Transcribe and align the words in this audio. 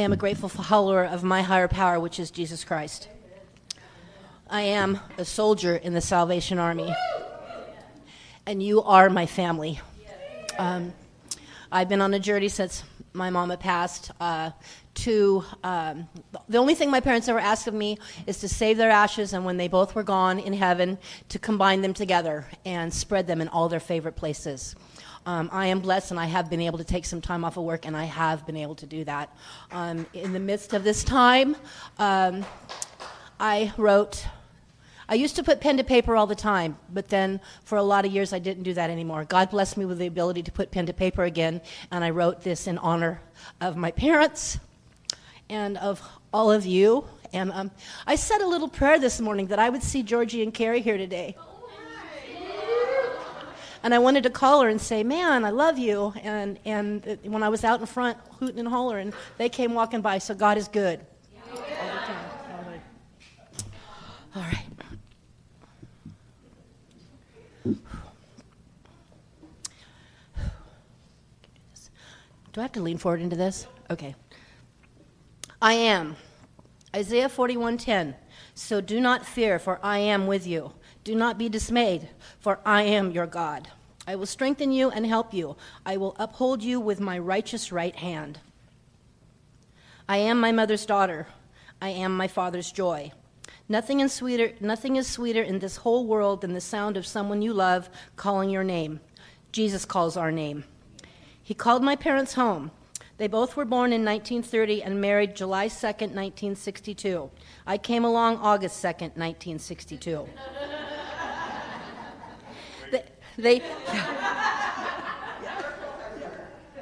I 0.00 0.02
am 0.02 0.14
a 0.14 0.16
grateful 0.16 0.48
follower 0.48 1.04
of 1.04 1.22
my 1.22 1.42
higher 1.42 1.68
power, 1.68 2.00
which 2.00 2.18
is 2.18 2.30
Jesus 2.30 2.64
Christ. 2.64 3.06
I 4.48 4.62
am 4.62 4.98
a 5.18 5.26
soldier 5.26 5.76
in 5.76 5.92
the 5.92 6.00
Salvation 6.00 6.58
Army, 6.58 6.90
and 8.46 8.62
you 8.62 8.82
are 8.82 9.10
my 9.10 9.26
family. 9.26 9.78
Um, 10.58 10.94
I've 11.70 11.90
been 11.90 12.00
on 12.00 12.14
a 12.14 12.18
journey 12.18 12.48
since 12.48 12.82
my 13.12 13.28
mama 13.28 13.58
passed. 13.58 14.10
Uh, 14.18 14.52
to 14.94 15.44
um, 15.64 16.08
the 16.48 16.56
only 16.56 16.74
thing 16.74 16.90
my 16.90 17.00
parents 17.00 17.28
ever 17.28 17.38
asked 17.38 17.66
of 17.66 17.74
me 17.74 17.98
is 18.26 18.38
to 18.38 18.48
save 18.48 18.78
their 18.78 18.90
ashes, 18.90 19.34
and 19.34 19.44
when 19.44 19.58
they 19.58 19.68
both 19.68 19.94
were 19.94 20.02
gone 20.02 20.38
in 20.38 20.54
heaven, 20.54 20.96
to 21.28 21.38
combine 21.38 21.82
them 21.82 21.92
together 21.92 22.46
and 22.64 22.90
spread 22.92 23.26
them 23.26 23.42
in 23.42 23.48
all 23.48 23.68
their 23.68 23.80
favorite 23.80 24.16
places. 24.16 24.74
Um, 25.26 25.50
I 25.52 25.66
am 25.66 25.80
blessed, 25.80 26.12
and 26.12 26.18
I 26.18 26.26
have 26.26 26.48
been 26.48 26.62
able 26.62 26.78
to 26.78 26.84
take 26.84 27.04
some 27.04 27.20
time 27.20 27.44
off 27.44 27.56
of 27.58 27.64
work, 27.64 27.86
and 27.86 27.96
I 27.96 28.04
have 28.04 28.46
been 28.46 28.56
able 28.56 28.74
to 28.76 28.86
do 28.86 29.04
that. 29.04 29.34
Um, 29.70 30.06
in 30.14 30.32
the 30.32 30.40
midst 30.40 30.72
of 30.72 30.82
this 30.82 31.04
time, 31.04 31.56
um, 31.98 32.44
I 33.38 33.72
wrote. 33.76 34.26
I 35.10 35.14
used 35.14 35.34
to 35.36 35.42
put 35.42 35.60
pen 35.60 35.76
to 35.76 35.84
paper 35.84 36.14
all 36.16 36.28
the 36.28 36.36
time, 36.36 36.78
but 36.88 37.08
then 37.08 37.40
for 37.64 37.76
a 37.76 37.82
lot 37.82 38.04
of 38.04 38.12
years 38.12 38.32
I 38.32 38.38
didn't 38.38 38.62
do 38.62 38.74
that 38.74 38.90
anymore. 38.90 39.24
God 39.24 39.50
blessed 39.50 39.76
me 39.76 39.84
with 39.84 39.98
the 39.98 40.06
ability 40.06 40.44
to 40.44 40.52
put 40.52 40.70
pen 40.70 40.86
to 40.86 40.92
paper 40.92 41.24
again, 41.24 41.60
and 41.90 42.04
I 42.04 42.10
wrote 42.10 42.42
this 42.42 42.68
in 42.68 42.78
honor 42.78 43.20
of 43.60 43.76
my 43.76 43.90
parents 43.90 44.60
and 45.48 45.76
of 45.78 46.00
all 46.32 46.52
of 46.52 46.64
you. 46.64 47.04
And 47.32 47.50
um, 47.50 47.70
I 48.06 48.14
said 48.14 48.40
a 48.40 48.46
little 48.46 48.68
prayer 48.68 48.98
this 49.00 49.20
morning 49.20 49.48
that 49.48 49.58
I 49.58 49.68
would 49.68 49.82
see 49.82 50.02
Georgie 50.02 50.42
and 50.42 50.54
Carrie 50.54 50.80
here 50.80 50.96
today. 50.96 51.36
And 53.82 53.94
I 53.94 53.98
wanted 53.98 54.22
to 54.24 54.30
call 54.30 54.60
her 54.62 54.68
and 54.68 54.80
say, 54.80 55.02
"Man, 55.02 55.44
I 55.44 55.50
love 55.50 55.78
you." 55.78 56.12
And 56.22 56.58
and 56.64 57.18
when 57.22 57.42
I 57.42 57.48
was 57.48 57.64
out 57.64 57.80
in 57.80 57.86
front 57.86 58.18
hooting 58.38 58.58
and 58.58 58.68
hollering, 58.68 59.12
they 59.38 59.48
came 59.48 59.72
walking 59.74 60.02
by. 60.02 60.18
So 60.18 60.34
God 60.34 60.58
is 60.58 60.68
good. 60.68 61.00
All 61.50 61.56
time. 61.56 62.82
All 64.36 64.42
right. 64.42 64.66
Do 72.52 72.60
I 72.60 72.62
have 72.62 72.72
to 72.72 72.82
lean 72.82 72.98
forward 72.98 73.20
into 73.22 73.36
this? 73.36 73.66
Okay. 73.90 74.16
I 75.62 75.74
am. 75.74 76.16
Isaiah 76.94 77.28
41:10. 77.28 78.16
So 78.54 78.80
do 78.80 79.00
not 79.00 79.24
fear, 79.24 79.58
for 79.58 79.78
I 79.82 79.98
am 79.98 80.26
with 80.26 80.46
you. 80.46 80.72
Do 81.04 81.14
not 81.14 81.38
be 81.38 81.48
dismayed, 81.48 82.08
for 82.38 82.60
I 82.64 82.82
am 82.82 83.10
your 83.10 83.26
God. 83.26 83.68
I 84.06 84.16
will 84.16 84.26
strengthen 84.26 84.72
you 84.72 84.90
and 84.90 85.06
help 85.06 85.32
you. 85.32 85.56
I 85.86 85.96
will 85.96 86.16
uphold 86.18 86.62
you 86.62 86.80
with 86.80 87.00
my 87.00 87.18
righteous 87.18 87.70
right 87.70 87.94
hand. 87.96 88.38
I 90.08 90.16
am 90.18 90.40
my 90.40 90.52
mother's 90.52 90.84
daughter. 90.84 91.28
I 91.80 91.90
am 91.90 92.16
my 92.16 92.26
father's 92.26 92.72
joy. 92.72 93.12
Nothing 93.68 94.00
is 94.00 94.12
sweeter, 94.12 94.52
nothing 94.60 94.96
is 94.96 95.06
sweeter 95.06 95.42
in 95.42 95.60
this 95.60 95.76
whole 95.76 96.04
world 96.04 96.40
than 96.40 96.54
the 96.54 96.60
sound 96.60 96.96
of 96.96 97.06
someone 97.06 97.40
you 97.40 97.52
love 97.52 97.88
calling 98.16 98.50
your 98.50 98.64
name. 98.64 98.98
Jesus 99.52 99.84
calls 99.84 100.16
our 100.16 100.32
name. 100.32 100.64
He 101.40 101.54
called 101.54 101.82
my 101.82 101.94
parents 101.94 102.34
home. 102.34 102.72
They 103.16 103.28
both 103.28 103.56
were 103.56 103.64
born 103.64 103.92
in 103.92 104.04
1930 104.04 104.82
and 104.82 105.00
married 105.00 105.36
July 105.36 105.68
2nd, 105.68 106.14
1962. 106.14 107.30
I 107.66 107.78
came 107.78 108.04
along 108.04 108.38
August 108.38 108.82
2nd, 108.82 109.16
1962. 109.16 110.28
They, 113.40 113.62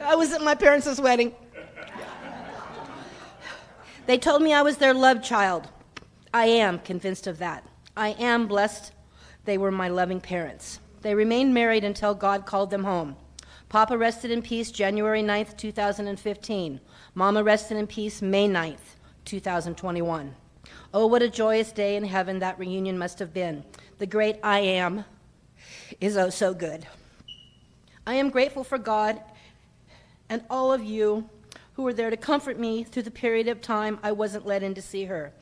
I 0.01 0.15
was 0.17 0.33
at 0.33 0.43
my 0.43 0.55
parents' 0.55 1.01
wedding. 1.01 1.35
They 4.07 4.19
told 4.19 4.43
me 4.43 4.53
I 4.53 4.63
was 4.63 4.79
their 4.79 4.95
love 4.95 5.23
child. 5.23 5.69
I 6.33 6.47
am 6.47 6.79
convinced 6.79 7.27
of 7.27 7.39
that. 7.39 7.65
I 7.97 8.11
am 8.19 8.47
blessed 8.47 8.93
they 9.45 9.59
were 9.59 9.71
my 9.71 9.89
loving 9.89 10.21
parents. 10.21 10.79
They 11.01 11.15
remained 11.15 11.55
married 11.55 11.85
until 11.85 12.15
God 12.15 12.45
called 12.45 12.71
them 12.71 12.85
home. 12.85 13.17
Papa 13.69 13.97
rested 13.97 14.31
in 14.31 14.43
peace 14.43 14.71
January 14.71 15.23
9th, 15.23 15.57
2015. 15.57 16.81
Mama 17.15 17.43
rested 17.43 17.77
in 17.77 17.87
peace 17.87 18.21
May 18.21 18.49
9th, 18.49 18.97
2021. 19.25 20.35
Oh, 20.93 21.07
what 21.07 21.23
a 21.23 21.29
joyous 21.29 21.73
day 21.73 21.97
in 21.97 22.05
heaven 22.05 22.39
that 22.39 22.59
reunion 22.59 22.99
must 22.99 23.19
have 23.19 23.33
been. 23.33 23.65
The 23.99 24.07
great 24.07 24.37
I 24.43 24.61
am 24.61 25.05
is 26.01 26.17
oh 26.17 26.31
so 26.31 26.55
good. 26.55 26.87
I 28.07 28.15
am 28.15 28.31
grateful 28.31 28.65
for 28.65 28.79
God 28.79 29.21
and 30.29 30.43
all 30.51 30.73
of 30.73 30.85
you 30.85 31.29
who 31.75 31.83
were 31.83 31.93
there 31.93 32.11
to 32.11 32.17
comfort 32.17 32.59
me 32.59 32.85
through 32.85 33.03
the 33.03 33.11
period 33.11 33.49
of 33.49 33.61
time 33.61 33.99
I 34.03 34.13
wasn't 34.13 34.47
let 34.47 34.63
in 34.63 34.75
to 34.75 34.83
see 34.83 35.05
her. 35.05 35.33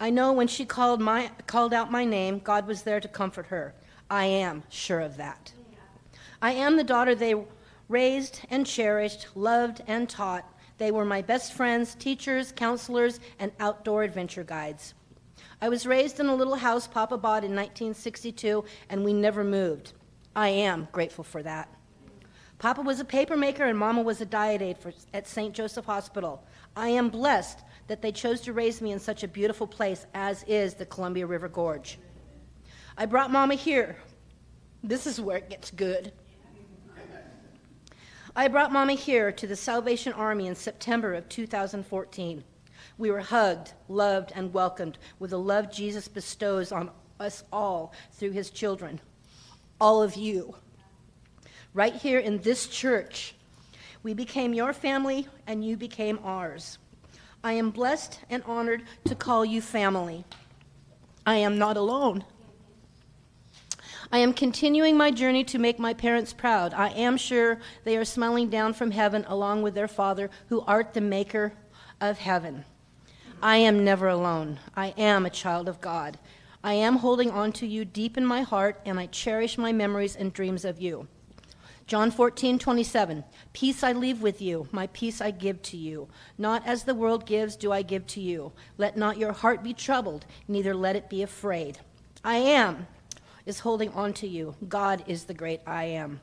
I 0.00 0.10
know 0.10 0.32
when 0.32 0.48
she 0.48 0.64
called, 0.64 1.00
my, 1.00 1.30
called 1.46 1.74
out 1.74 1.90
my 1.90 2.04
name, 2.04 2.38
God 2.38 2.66
was 2.66 2.82
there 2.82 3.00
to 3.00 3.08
comfort 3.08 3.46
her. 3.46 3.74
I 4.10 4.24
am 4.26 4.62
sure 4.68 5.00
of 5.00 5.16
that. 5.16 5.52
I 6.40 6.52
am 6.52 6.76
the 6.76 6.84
daughter 6.84 7.14
they 7.14 7.34
raised 7.88 8.40
and 8.50 8.66
cherished, 8.66 9.28
loved 9.34 9.82
and 9.86 10.08
taught. 10.08 10.44
They 10.78 10.90
were 10.90 11.04
my 11.04 11.22
best 11.22 11.52
friends, 11.52 11.94
teachers, 11.96 12.52
counselors, 12.52 13.18
and 13.38 13.50
outdoor 13.58 14.04
adventure 14.04 14.44
guides. 14.44 14.94
I 15.60 15.68
was 15.68 15.86
raised 15.86 16.20
in 16.20 16.26
a 16.26 16.34
little 16.34 16.54
house 16.54 16.86
Papa 16.86 17.18
bought 17.18 17.42
in 17.42 17.50
1962, 17.50 18.64
and 18.88 19.04
we 19.04 19.12
never 19.12 19.42
moved. 19.42 19.92
I 20.36 20.50
am 20.50 20.86
grateful 20.92 21.24
for 21.24 21.42
that. 21.42 21.68
Papa 22.58 22.80
was 22.80 23.00
a 23.00 23.04
papermaker, 23.04 23.68
and 23.68 23.76
Mama 23.76 24.02
was 24.02 24.20
a 24.20 24.26
diet 24.26 24.62
aide 24.62 24.78
for, 24.78 24.92
at 25.12 25.26
St. 25.26 25.52
Joseph 25.52 25.86
Hospital. 25.86 26.44
I 26.76 26.88
am 26.90 27.08
blessed 27.08 27.60
that 27.88 28.02
they 28.02 28.12
chose 28.12 28.40
to 28.42 28.52
raise 28.52 28.80
me 28.80 28.92
in 28.92 29.00
such 29.00 29.24
a 29.24 29.28
beautiful 29.28 29.66
place 29.66 30.06
as 30.14 30.44
is 30.44 30.74
the 30.74 30.86
Columbia 30.86 31.26
River 31.26 31.48
Gorge. 31.48 31.98
I 32.96 33.06
brought 33.06 33.30
Mama 33.32 33.54
here. 33.54 33.96
This 34.84 35.06
is 35.06 35.20
where 35.20 35.38
it 35.38 35.50
gets 35.50 35.72
good. 35.72 36.12
I 38.36 38.46
brought 38.46 38.72
Mama 38.72 38.92
here 38.92 39.32
to 39.32 39.46
the 39.48 39.56
Salvation 39.56 40.12
Army 40.12 40.46
in 40.46 40.54
September 40.54 41.14
of 41.14 41.28
2014. 41.28 42.44
We 42.98 43.10
were 43.12 43.20
hugged, 43.20 43.72
loved, 43.88 44.32
and 44.34 44.52
welcomed 44.52 44.98
with 45.18 45.30
the 45.30 45.38
love 45.38 45.72
Jesus 45.72 46.08
bestows 46.08 46.72
on 46.72 46.90
us 47.20 47.44
all 47.52 47.92
through 48.12 48.32
his 48.32 48.50
children. 48.50 49.00
All 49.80 50.02
of 50.02 50.16
you. 50.16 50.56
Right 51.72 51.94
here 51.94 52.18
in 52.18 52.38
this 52.38 52.66
church, 52.66 53.34
we 54.02 54.14
became 54.14 54.52
your 54.52 54.72
family 54.72 55.28
and 55.46 55.64
you 55.64 55.76
became 55.76 56.18
ours. 56.24 56.78
I 57.44 57.52
am 57.52 57.70
blessed 57.70 58.18
and 58.28 58.42
honored 58.44 58.82
to 59.04 59.14
call 59.14 59.44
you 59.44 59.62
family. 59.62 60.24
I 61.24 61.36
am 61.36 61.56
not 61.56 61.76
alone. 61.76 62.24
I 64.10 64.18
am 64.18 64.32
continuing 64.32 64.96
my 64.96 65.10
journey 65.10 65.44
to 65.44 65.58
make 65.58 65.78
my 65.78 65.92
parents 65.94 66.32
proud. 66.32 66.72
I 66.72 66.88
am 66.88 67.16
sure 67.16 67.60
they 67.84 67.96
are 67.96 68.04
smiling 68.04 68.48
down 68.48 68.72
from 68.72 68.90
heaven 68.90 69.24
along 69.28 69.62
with 69.62 69.74
their 69.74 69.88
Father, 69.88 70.30
who 70.48 70.62
art 70.62 70.94
the 70.94 71.00
maker 71.00 71.52
of 72.00 72.18
heaven. 72.18 72.64
I 73.40 73.58
am 73.58 73.84
never 73.84 74.08
alone. 74.08 74.58
I 74.76 74.88
am 74.98 75.24
a 75.24 75.30
child 75.30 75.68
of 75.68 75.80
God. 75.80 76.18
I 76.64 76.72
am 76.74 76.96
holding 76.96 77.30
on 77.30 77.52
to 77.52 77.66
you 77.68 77.84
deep 77.84 78.18
in 78.18 78.26
my 78.26 78.42
heart, 78.42 78.80
and 78.84 78.98
I 78.98 79.06
cherish 79.06 79.56
my 79.56 79.72
memories 79.72 80.16
and 80.16 80.32
dreams 80.32 80.64
of 80.64 80.80
you. 80.80 81.06
John 81.86 82.10
14, 82.10 82.58
27. 82.58 83.22
Peace 83.52 83.84
I 83.84 83.92
leave 83.92 84.20
with 84.20 84.42
you, 84.42 84.66
my 84.72 84.88
peace 84.88 85.20
I 85.20 85.30
give 85.30 85.62
to 85.62 85.76
you. 85.76 86.08
Not 86.36 86.66
as 86.66 86.82
the 86.82 86.96
world 86.96 87.26
gives, 87.26 87.54
do 87.54 87.70
I 87.70 87.82
give 87.82 88.08
to 88.08 88.20
you. 88.20 88.52
Let 88.76 88.96
not 88.96 89.18
your 89.18 89.32
heart 89.32 89.62
be 89.62 89.72
troubled, 89.72 90.26
neither 90.48 90.74
let 90.74 90.96
it 90.96 91.08
be 91.08 91.22
afraid. 91.22 91.78
I 92.24 92.38
am 92.38 92.88
is 93.46 93.60
holding 93.60 93.90
on 93.92 94.12
to 94.12 94.28
you. 94.28 94.54
God 94.68 95.02
is 95.06 95.24
the 95.24 95.32
great 95.32 95.60
I 95.66 95.84
am. 95.84 96.20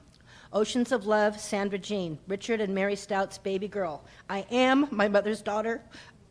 Oceans 0.54 0.92
of 0.92 1.08
Love, 1.08 1.40
Sandra 1.40 1.80
Jean, 1.80 2.20
Richard 2.28 2.62
and 2.62 2.74
Mary 2.74 2.96
Stout's 2.96 3.40
baby 3.40 3.68
girl. 3.68 4.06
I 4.30 4.46
am 4.52 4.88
my 4.92 5.08
mother's 5.08 5.42
daughter. 5.42 5.82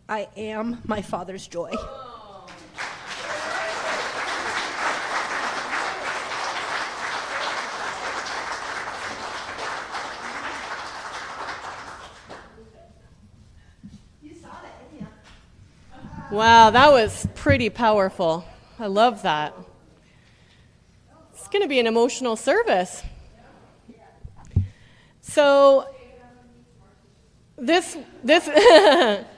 I 0.09 0.29
am 0.37 0.83
my 0.87 1.01
father's 1.01 1.47
joy. 1.47 1.73
Wow, 16.31 16.71
that 16.71 16.91
was 16.91 17.29
pretty 17.37 17.71
powerful. 17.71 18.45
I 18.81 18.89
love 18.89 19.23
that 19.23 19.55
It's 21.33 21.47
going 21.47 21.63
to 21.63 21.69
be 21.69 21.79
an 21.79 21.87
emotional 21.87 22.35
service. 22.35 23.03
So, 25.23 25.87
this, 27.57 27.97
this, 28.25 28.47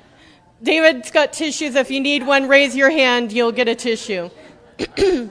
David's 0.62 1.10
got 1.10 1.32
tissues. 1.32 1.74
If 1.74 1.90
you 1.90 2.00
need 2.00 2.26
one, 2.26 2.48
raise 2.48 2.74
your 2.74 2.90
hand, 2.90 3.32
you'll 3.32 3.52
get 3.52 3.68
a 3.68 3.74
tissue. 3.74 4.30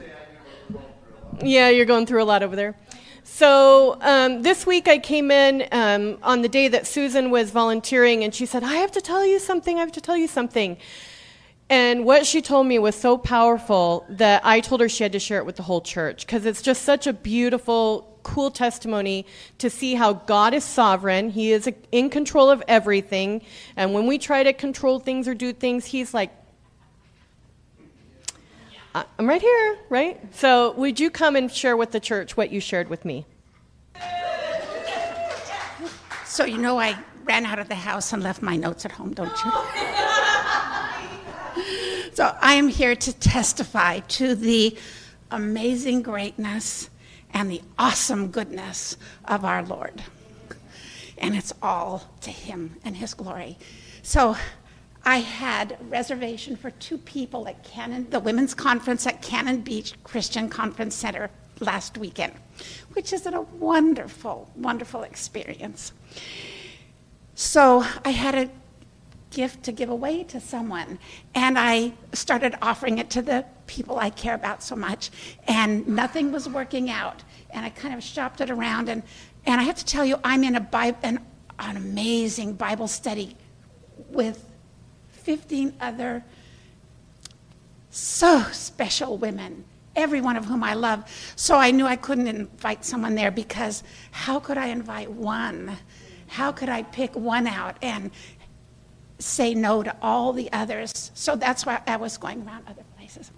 yeah, 1.42 1.70
you're 1.70 1.86
going 1.86 2.06
through 2.06 2.22
a 2.22 2.26
lot 2.26 2.44
over 2.44 2.56
there. 2.56 2.76
So 3.24 3.98
um, 4.02 4.44
this 4.44 4.68
week 4.68 4.88
I 4.88 5.00
came 5.00 5.32
in 5.32 5.68
um, 5.72 6.20
on 6.22 6.44
the 6.44 6.48
day 6.48 6.68
that 6.68 6.86
Susan 6.86 7.32
was 7.32 7.50
volunteering, 7.50 8.24
and 8.24 8.34
she 8.36 8.46
said, 8.46 8.64
I 8.64 8.76
have 8.76 8.92
to 8.92 9.02
tell 9.02 9.26
you 9.26 9.40
something, 9.40 9.78
I 9.78 9.80
have 9.80 9.92
to 9.94 10.02
tell 10.02 10.16
you 10.16 10.28
something. 10.28 10.78
And 11.70 12.06
what 12.06 12.28
she 12.28 12.44
told 12.44 12.68
me 12.68 12.78
was 12.78 12.94
so 12.96 13.18
powerful 13.18 14.06
that 14.10 14.46
I 14.46 14.60
told 14.60 14.82
her 14.82 14.88
she 14.88 15.02
had 15.02 15.12
to 15.14 15.20
share 15.20 15.40
it 15.40 15.46
with 15.48 15.56
the 15.56 15.64
whole 15.64 15.82
church 15.82 16.28
because 16.28 16.46
it's 16.46 16.62
just 16.62 16.84
such 16.84 17.08
a 17.08 17.14
beautiful, 17.14 18.15
cool 18.26 18.52
testimony 18.52 19.26
to 19.60 19.70
see 19.70 19.94
how 19.94 20.14
God 20.14 20.54
is 20.54 20.66
sovereign. 20.66 21.30
He 21.30 21.52
is 21.52 21.70
in 21.92 22.10
control 22.10 22.50
of 22.50 22.62
everything. 22.68 23.44
And 23.78 23.94
when 23.94 24.08
we 24.08 24.18
try 24.18 24.44
to 24.44 24.52
control 24.52 25.00
things 25.00 25.28
or 25.28 25.36
do 25.36 25.54
things, 25.54 25.86
He's 25.86 26.14
like, 26.14 26.32
I'm 28.96 29.28
right 29.28 29.42
here, 29.42 29.78
right? 29.90 30.36
So, 30.36 30.72
would 30.74 31.00
you 31.00 31.10
come 31.10 31.36
and 31.36 31.52
share 31.52 31.78
with 31.78 31.92
the 31.92 32.00
church 32.00 32.36
what 32.36 32.52
you 32.52 32.60
shared 32.60 32.90
with 32.90 33.06
me? 33.06 33.26
So, 36.26 36.46
you 36.46 36.58
know, 36.58 36.80
I 36.80 36.98
ran 37.26 37.46
out 37.46 37.60
of 37.60 37.70
the 37.70 37.76
house 37.76 38.12
and 38.12 38.24
left 38.24 38.42
my 38.42 38.56
notes 38.56 38.86
at 38.86 38.92
home, 38.92 39.14
don't 39.14 39.28
you? 39.28 39.52
so, 42.14 42.36
I 42.42 42.56
am 42.56 42.70
here 42.70 42.96
to 42.96 43.14
testify 43.14 44.00
to 44.00 44.34
the 44.34 44.78
amazing 45.30 46.02
greatness 46.02 46.90
and 47.36 47.52
the 47.52 47.62
awesome 47.78 48.30
goodness 48.30 48.98
of 49.26 49.46
our 49.46 49.62
Lord. 49.62 50.02
And 51.18 51.36
it's 51.36 51.54
all 51.62 52.10
to 52.22 52.32
Him 52.32 52.78
and 52.84 52.96
His 52.96 53.14
glory. 53.14 53.58
So, 54.02 54.36
I 55.08 55.18
had 55.18 55.78
reservation 55.92 56.56
for 56.56 56.72
two 56.72 56.98
people 56.98 57.48
at 57.48 57.64
Cannon, 57.64 58.08
the 58.10 58.20
women's 58.20 58.56
conference 58.56 59.06
at 59.06 59.22
Cannon 59.22 59.62
Beach 59.62 59.94
Christian 60.04 60.50
Conference 60.50 60.96
Center 60.96 61.30
last 61.60 62.00
weekend, 62.00 62.34
which 62.94 63.14
is 63.14 63.28
a 63.28 63.42
wonderful, 63.42 64.50
wonderful 64.56 65.04
experience. 65.04 65.94
So 67.36 67.86
I 68.04 68.10
had 68.10 68.34
a 68.34 68.50
gift 69.36 69.64
to 69.64 69.72
give 69.72 69.90
away 69.90 70.24
to 70.24 70.40
someone, 70.40 70.98
and 71.36 71.60
I 71.60 71.94
started 72.14 72.56
offering 72.62 72.98
it 72.98 73.10
to 73.12 73.22
the 73.22 73.46
people 73.68 74.00
I 74.00 74.10
care 74.10 74.34
about 74.34 74.64
so 74.64 74.76
much, 74.76 75.12
and 75.48 75.86
nothing 75.88 76.32
was 76.32 76.48
working 76.48 76.90
out. 76.90 77.22
And 77.52 77.66
I 77.66 77.70
kind 77.70 77.94
of 77.94 78.02
shopped 78.02 78.42
it 78.42 78.50
around, 78.50 78.90
and, 78.90 79.04
and 79.46 79.60
I 79.60 79.66
have 79.66 79.76
to 79.76 79.86
tell 79.86 80.06
you, 80.06 80.18
I'm 80.24 80.44
in 80.44 80.56
a 80.56 80.62
Bible, 80.62 80.98
an, 81.04 81.20
an 81.60 81.76
amazing 81.76 82.54
Bible 82.54 82.88
study 82.88 83.36
with 84.10 84.50
15 85.10 85.74
other 85.82 86.24
so 87.90 88.42
special 88.52 89.18
women, 89.18 89.66
every 89.96 90.22
one 90.22 90.38
of 90.38 90.46
whom 90.46 90.64
I 90.64 90.76
love. 90.76 91.04
So 91.36 91.58
I 91.58 91.72
knew 91.72 91.86
I 91.86 91.98
couldn't 91.98 92.28
invite 92.28 92.86
someone 92.86 93.16
there 93.16 93.32
because 93.32 93.84
how 94.12 94.40
could 94.40 94.58
I 94.58 94.68
invite 94.68 95.12
one? 95.12 95.78
How 96.28 96.52
could 96.52 96.70
I 96.70 96.84
pick 96.84 97.16
one 97.16 97.48
out 97.48 97.78
and 97.82 98.12
say 99.20 99.54
no 99.54 99.84
to 99.84 99.96
all 100.02 100.34
the 100.34 100.52
others? 100.52 101.12
So 101.14 101.36
that's 101.36 101.66
why 101.66 101.82
I 101.88 101.98
was 101.98 102.18
going 102.18 102.46
around 102.46 102.66
other 102.68 102.84
places. 102.98 103.32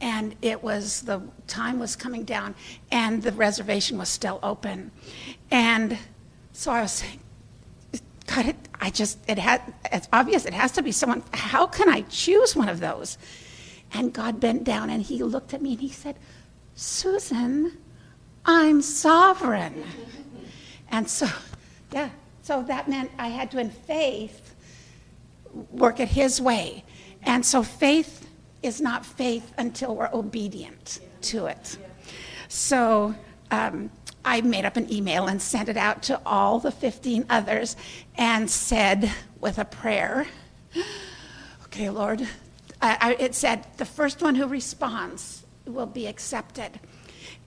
And 0.00 0.34
it 0.42 0.62
was, 0.62 1.02
the 1.02 1.22
time 1.46 1.78
was 1.78 1.94
coming 1.94 2.24
down, 2.24 2.54
and 2.90 3.22
the 3.22 3.32
reservation 3.32 3.98
was 3.98 4.08
still 4.08 4.40
open. 4.42 4.90
And 5.50 5.96
so 6.52 6.72
I 6.72 6.82
was 6.82 6.92
saying, 6.92 7.20
God, 8.26 8.46
it, 8.46 8.56
I 8.80 8.90
just, 8.90 9.18
it 9.28 9.38
had, 9.38 9.62
it's 9.92 10.08
obvious 10.12 10.44
it 10.44 10.54
has 10.54 10.72
to 10.72 10.82
be 10.82 10.90
someone. 10.90 11.22
How 11.32 11.66
can 11.66 11.88
I 11.88 12.02
choose 12.02 12.56
one 12.56 12.68
of 12.68 12.80
those? 12.80 13.18
And 13.92 14.12
God 14.12 14.40
bent 14.40 14.64
down 14.64 14.90
and 14.90 15.02
he 15.02 15.22
looked 15.22 15.52
at 15.54 15.60
me 15.60 15.72
and 15.72 15.80
he 15.80 15.90
said, 15.90 16.16
Susan, 16.74 17.78
I'm 18.44 18.80
sovereign. 18.80 19.84
And 20.90 21.08
so, 21.08 21.28
yeah, 21.92 22.10
so 22.42 22.62
that 22.64 22.88
meant 22.88 23.10
I 23.18 23.28
had 23.28 23.50
to, 23.52 23.58
in 23.58 23.70
faith, 23.70 24.54
work 25.70 26.00
it 26.00 26.08
his 26.08 26.40
way. 26.40 26.84
And 27.22 27.44
so 27.44 27.62
faith 27.62 28.28
is 28.62 28.80
not 28.80 29.06
faith 29.06 29.52
until 29.58 29.94
we're 29.94 30.10
obedient 30.12 31.00
to 31.22 31.46
it. 31.46 31.78
So, 32.48 33.14
um, 33.50 33.90
I 34.24 34.40
made 34.40 34.64
up 34.64 34.76
an 34.76 34.92
email 34.92 35.26
and 35.26 35.42
sent 35.42 35.68
it 35.68 35.76
out 35.76 36.02
to 36.04 36.20
all 36.24 36.60
the 36.60 36.70
15 36.70 37.26
others 37.28 37.76
and 38.16 38.48
said 38.48 39.10
with 39.40 39.58
a 39.58 39.64
prayer, 39.64 40.26
Okay, 41.64 41.90
Lord, 41.90 42.22
I, 42.80 42.98
I, 43.00 43.12
it 43.18 43.34
said, 43.34 43.66
the 43.78 43.84
first 43.84 44.22
one 44.22 44.34
who 44.34 44.46
responds 44.46 45.42
will 45.66 45.86
be 45.86 46.06
accepted. 46.06 46.78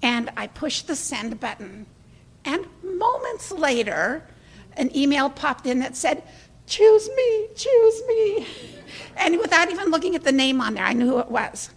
And 0.02 0.32
I 0.36 0.48
pushed 0.48 0.88
the 0.88 0.96
send 0.96 1.40
button. 1.40 1.86
And 2.44 2.66
moments 2.84 3.52
later, 3.52 4.24
an 4.78 4.96
email 4.96 5.30
popped 5.30 5.66
in 5.66 5.80
that 5.80 5.96
said, 5.96 6.24
Choose 6.68 7.10
me, 7.16 7.48
choose 7.56 8.02
me. 8.08 8.48
And 9.18 9.38
without 9.40 9.72
even 9.72 9.90
looking 9.92 10.16
at 10.16 10.24
the 10.24 10.32
name 10.32 10.62
on 10.62 10.74
there, 10.74 10.86
I 10.86 10.94
knew 10.94 11.08
who 11.08 11.20
it 11.20 11.30
was. 11.30 11.70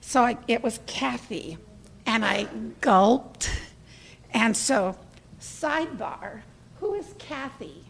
So 0.00 0.22
I, 0.22 0.36
it 0.46 0.62
was 0.62 0.80
Kathy. 0.86 1.56
And 2.04 2.24
I 2.24 2.48
gulped 2.80 3.50
and 4.32 4.56
so, 4.56 4.96
sidebar 5.40 6.42
who 6.80 6.94
is 6.94 7.14
Kathy? 7.18 7.84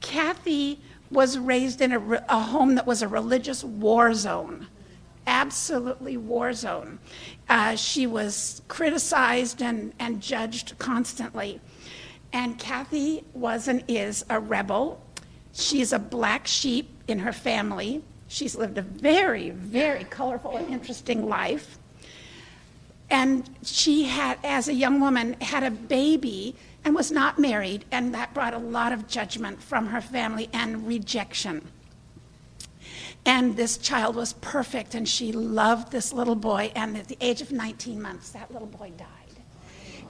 Kathy 0.00 0.80
was 1.10 1.38
raised 1.38 1.80
in 1.80 1.92
a, 1.92 2.24
a, 2.28 2.40
home 2.40 2.74
that 2.74 2.86
was 2.86 3.02
a 3.02 3.08
religious 3.08 3.62
war 3.62 4.14
zone, 4.14 4.66
absolutely 5.26 6.16
war 6.16 6.52
zone. 6.52 6.98
Uh, 7.48 7.76
she 7.76 8.06
was 8.06 8.62
criticized 8.68 9.62
and, 9.62 9.92
and 9.98 10.20
judged 10.20 10.76
constantly. 10.78 11.60
And 12.32 12.58
Kathy 12.58 13.24
was 13.34 13.68
and 13.68 13.82
is 13.88 14.24
a 14.30 14.38
rebel. 14.38 15.02
She's 15.52 15.92
a 15.92 15.98
black 15.98 16.46
sheep 16.46 16.90
in 17.08 17.18
her 17.20 17.32
family. 17.32 18.02
She's 18.28 18.54
lived 18.54 18.78
a 18.78 18.82
very, 18.82 19.50
very 19.50 20.04
colorful 20.04 20.56
and 20.56 20.68
interesting 20.68 21.28
life. 21.28 21.78
And 23.10 23.50
she 23.64 24.04
had, 24.04 24.38
as 24.44 24.68
a 24.68 24.72
young 24.72 25.00
woman, 25.00 25.34
had 25.40 25.64
a 25.64 25.70
baby 25.70 26.54
and 26.84 26.94
was 26.94 27.10
not 27.10 27.38
married, 27.38 27.84
and 27.90 28.14
that 28.14 28.32
brought 28.32 28.54
a 28.54 28.58
lot 28.58 28.92
of 28.92 29.08
judgment 29.08 29.60
from 29.60 29.88
her 29.88 30.00
family 30.00 30.48
and 30.52 30.86
rejection. 30.86 31.68
And 33.26 33.56
this 33.56 33.76
child 33.76 34.16
was 34.16 34.34
perfect, 34.34 34.94
and 34.94 35.08
she 35.08 35.32
loved 35.32 35.92
this 35.92 36.12
little 36.12 36.36
boy. 36.36 36.72
And 36.74 36.96
at 36.96 37.08
the 37.08 37.18
age 37.20 37.42
of 37.42 37.52
19 37.52 38.00
months, 38.00 38.30
that 38.30 38.52
little 38.52 38.68
boy 38.68 38.92
died. 38.96 39.08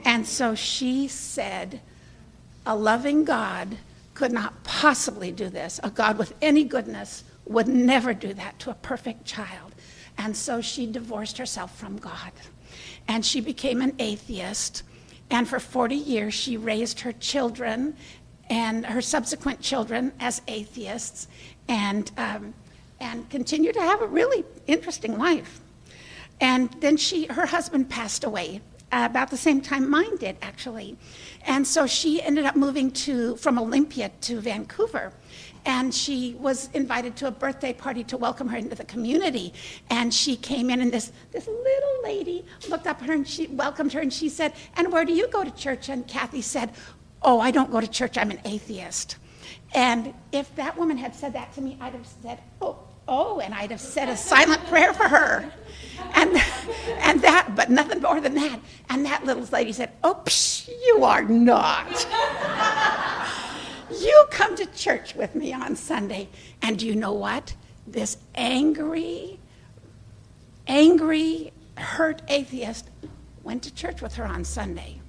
And 0.05 0.27
so 0.27 0.55
she 0.55 1.09
said, 1.09 1.81
A 2.67 2.77
loving 2.77 3.25
God 3.25 3.79
could 4.15 4.33
not 4.33 4.63
possibly 4.65 5.33
do 5.33 5.49
this. 5.49 5.81
A 5.83 5.91
God 5.91 6.19
with 6.19 6.35
any 6.43 6.65
goodness 6.65 7.25
would 7.47 7.69
never 7.69 8.13
do 8.15 8.35
that 8.35 8.59
to 8.61 8.71
a 8.71 8.75
perfect 8.75 9.25
child. 9.25 9.75
And 10.19 10.37
so 10.37 10.61
she 10.61 10.87
divorced 10.87 11.39
herself 11.39 11.77
from 11.79 11.97
God 11.97 12.33
and 13.09 13.25
she 13.25 13.41
became 13.41 13.81
an 13.81 13.95
atheist. 13.99 14.83
And 15.31 15.49
for 15.49 15.59
40 15.59 15.95
years, 15.95 16.35
she 16.35 16.57
raised 16.57 17.01
her 17.01 17.13
children 17.13 17.97
and 18.49 18.85
her 18.85 19.01
subsequent 19.01 19.61
children 19.61 20.13
as 20.21 20.43
atheists 20.49 21.29
and, 21.69 22.11
um, 22.17 22.53
and 23.01 23.29
continued 23.31 23.75
to 23.75 23.81
have 23.81 24.03
a 24.03 24.07
really 24.07 24.45
interesting 24.67 25.17
life. 25.17 25.61
And 26.41 26.71
then 26.81 26.97
she, 26.97 27.27
her 27.27 27.47
husband 27.47 27.89
passed 27.89 28.25
away 28.25 28.61
uh, 28.93 29.07
about 29.11 29.31
the 29.31 29.37
same 29.37 29.61
time 29.61 29.89
mine 29.89 30.17
did, 30.17 30.37
actually. 30.43 30.97
And 31.47 31.67
so 31.67 31.87
she 31.87 32.23
ended 32.23 32.45
up 32.45 32.57
moving 32.57 32.91
to, 32.93 33.37
from 33.37 33.59
Olympia 33.59 34.11
to 34.23 34.41
Vancouver 34.41 35.13
and 35.67 35.95
she 35.95 36.35
was 36.39 36.71
invited 36.73 37.17
to 37.17 37.27
a 37.27 37.31
birthday 37.31 37.73
party 37.73 38.03
to 38.05 38.17
welcome 38.17 38.49
her 38.49 38.57
into 38.57 38.75
the 38.75 38.85
community. 38.85 39.53
And 39.91 40.13
she 40.13 40.37
came 40.37 40.71
in, 40.71 40.81
and 40.81 40.93
this, 40.93 41.13
this 41.33 41.47
little 41.47 42.03
lady 42.03 42.45
looked 42.69 42.87
up 42.87 43.03
at 43.03 43.09
her 43.09 43.15
and 43.15 43.29
she 43.29 43.47
welcomed 43.49 43.93
her, 43.93 44.01
and 44.01 44.13
she 44.13 44.29
said, 44.29 44.55
And 44.77 44.93
where 44.93 45.05
do 45.05 45.13
you 45.13 45.29
go 45.29 45.45
to 45.45 45.51
church? 45.51 45.89
And 45.89 46.07
Kathy 46.07 46.43
said, 46.43 46.71
Oh, 47.23 47.41
I 47.41 47.51
don't 47.51 47.71
go 47.71 47.81
to 47.81 47.89
church, 47.89 48.17
I'm 48.17 48.31
an 48.31 48.41
atheist. 48.45 49.17
And 49.75 50.15
if 50.33 50.55
that 50.57 50.77
woman 50.77 50.97
had 50.97 51.15
said 51.15 51.35
that 51.35 51.53
to 51.55 51.61
me, 51.61 51.77
I'd 51.81 51.93
have 51.93 52.09
said, 52.23 52.41
Oh, 52.61 52.79
oh, 53.11 53.41
and 53.41 53.53
I'd 53.53 53.73
have 53.73 53.81
said 53.81 54.09
a 54.09 54.17
silent 54.17 54.65
prayer 54.67 54.95
for 54.95 55.09
her. 55.09 55.53
And, 56.15 56.31
and 57.01 57.21
that, 57.21 57.55
but 57.55 57.69
nothing 57.69 58.01
more 58.01 58.21
than 58.21 58.35
that. 58.37 58.61
And 58.89 59.05
that 59.05 59.27
little 59.27 59.45
lady 59.53 59.73
said, 59.73 59.91
Oh, 60.03 60.23
you 60.87 61.05
are 61.05 61.23
not. 61.23 62.07
You 64.01 64.25
come 64.31 64.57
to 64.57 64.67
church 64.67 65.15
with 65.15 65.35
me 65.35 65.53
on 65.53 65.77
Sunday. 65.77 66.29
And 66.63 66.79
do 66.79 66.87
you 66.87 66.95
know 66.95 67.13
what? 67.13 67.55
This 67.87 68.17
angry, 68.35 69.41
angry, 70.67 71.53
hurt 71.77 72.23
atheist 72.29 72.89
went 73.43 73.63
to 73.65 73.75
church 73.75 74.01
with 74.01 74.15
her 74.15 74.25
on 74.25 74.45
Sunday. 74.45 75.01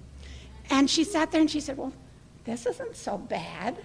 And 0.69 0.89
she 0.89 1.03
sat 1.03 1.31
there 1.31 1.41
and 1.41 1.51
she 1.51 1.59
said, 1.59 1.77
Well, 1.77 1.93
this 2.43 2.65
isn't 2.65 2.95
so 2.95 3.17
bad. 3.17 3.77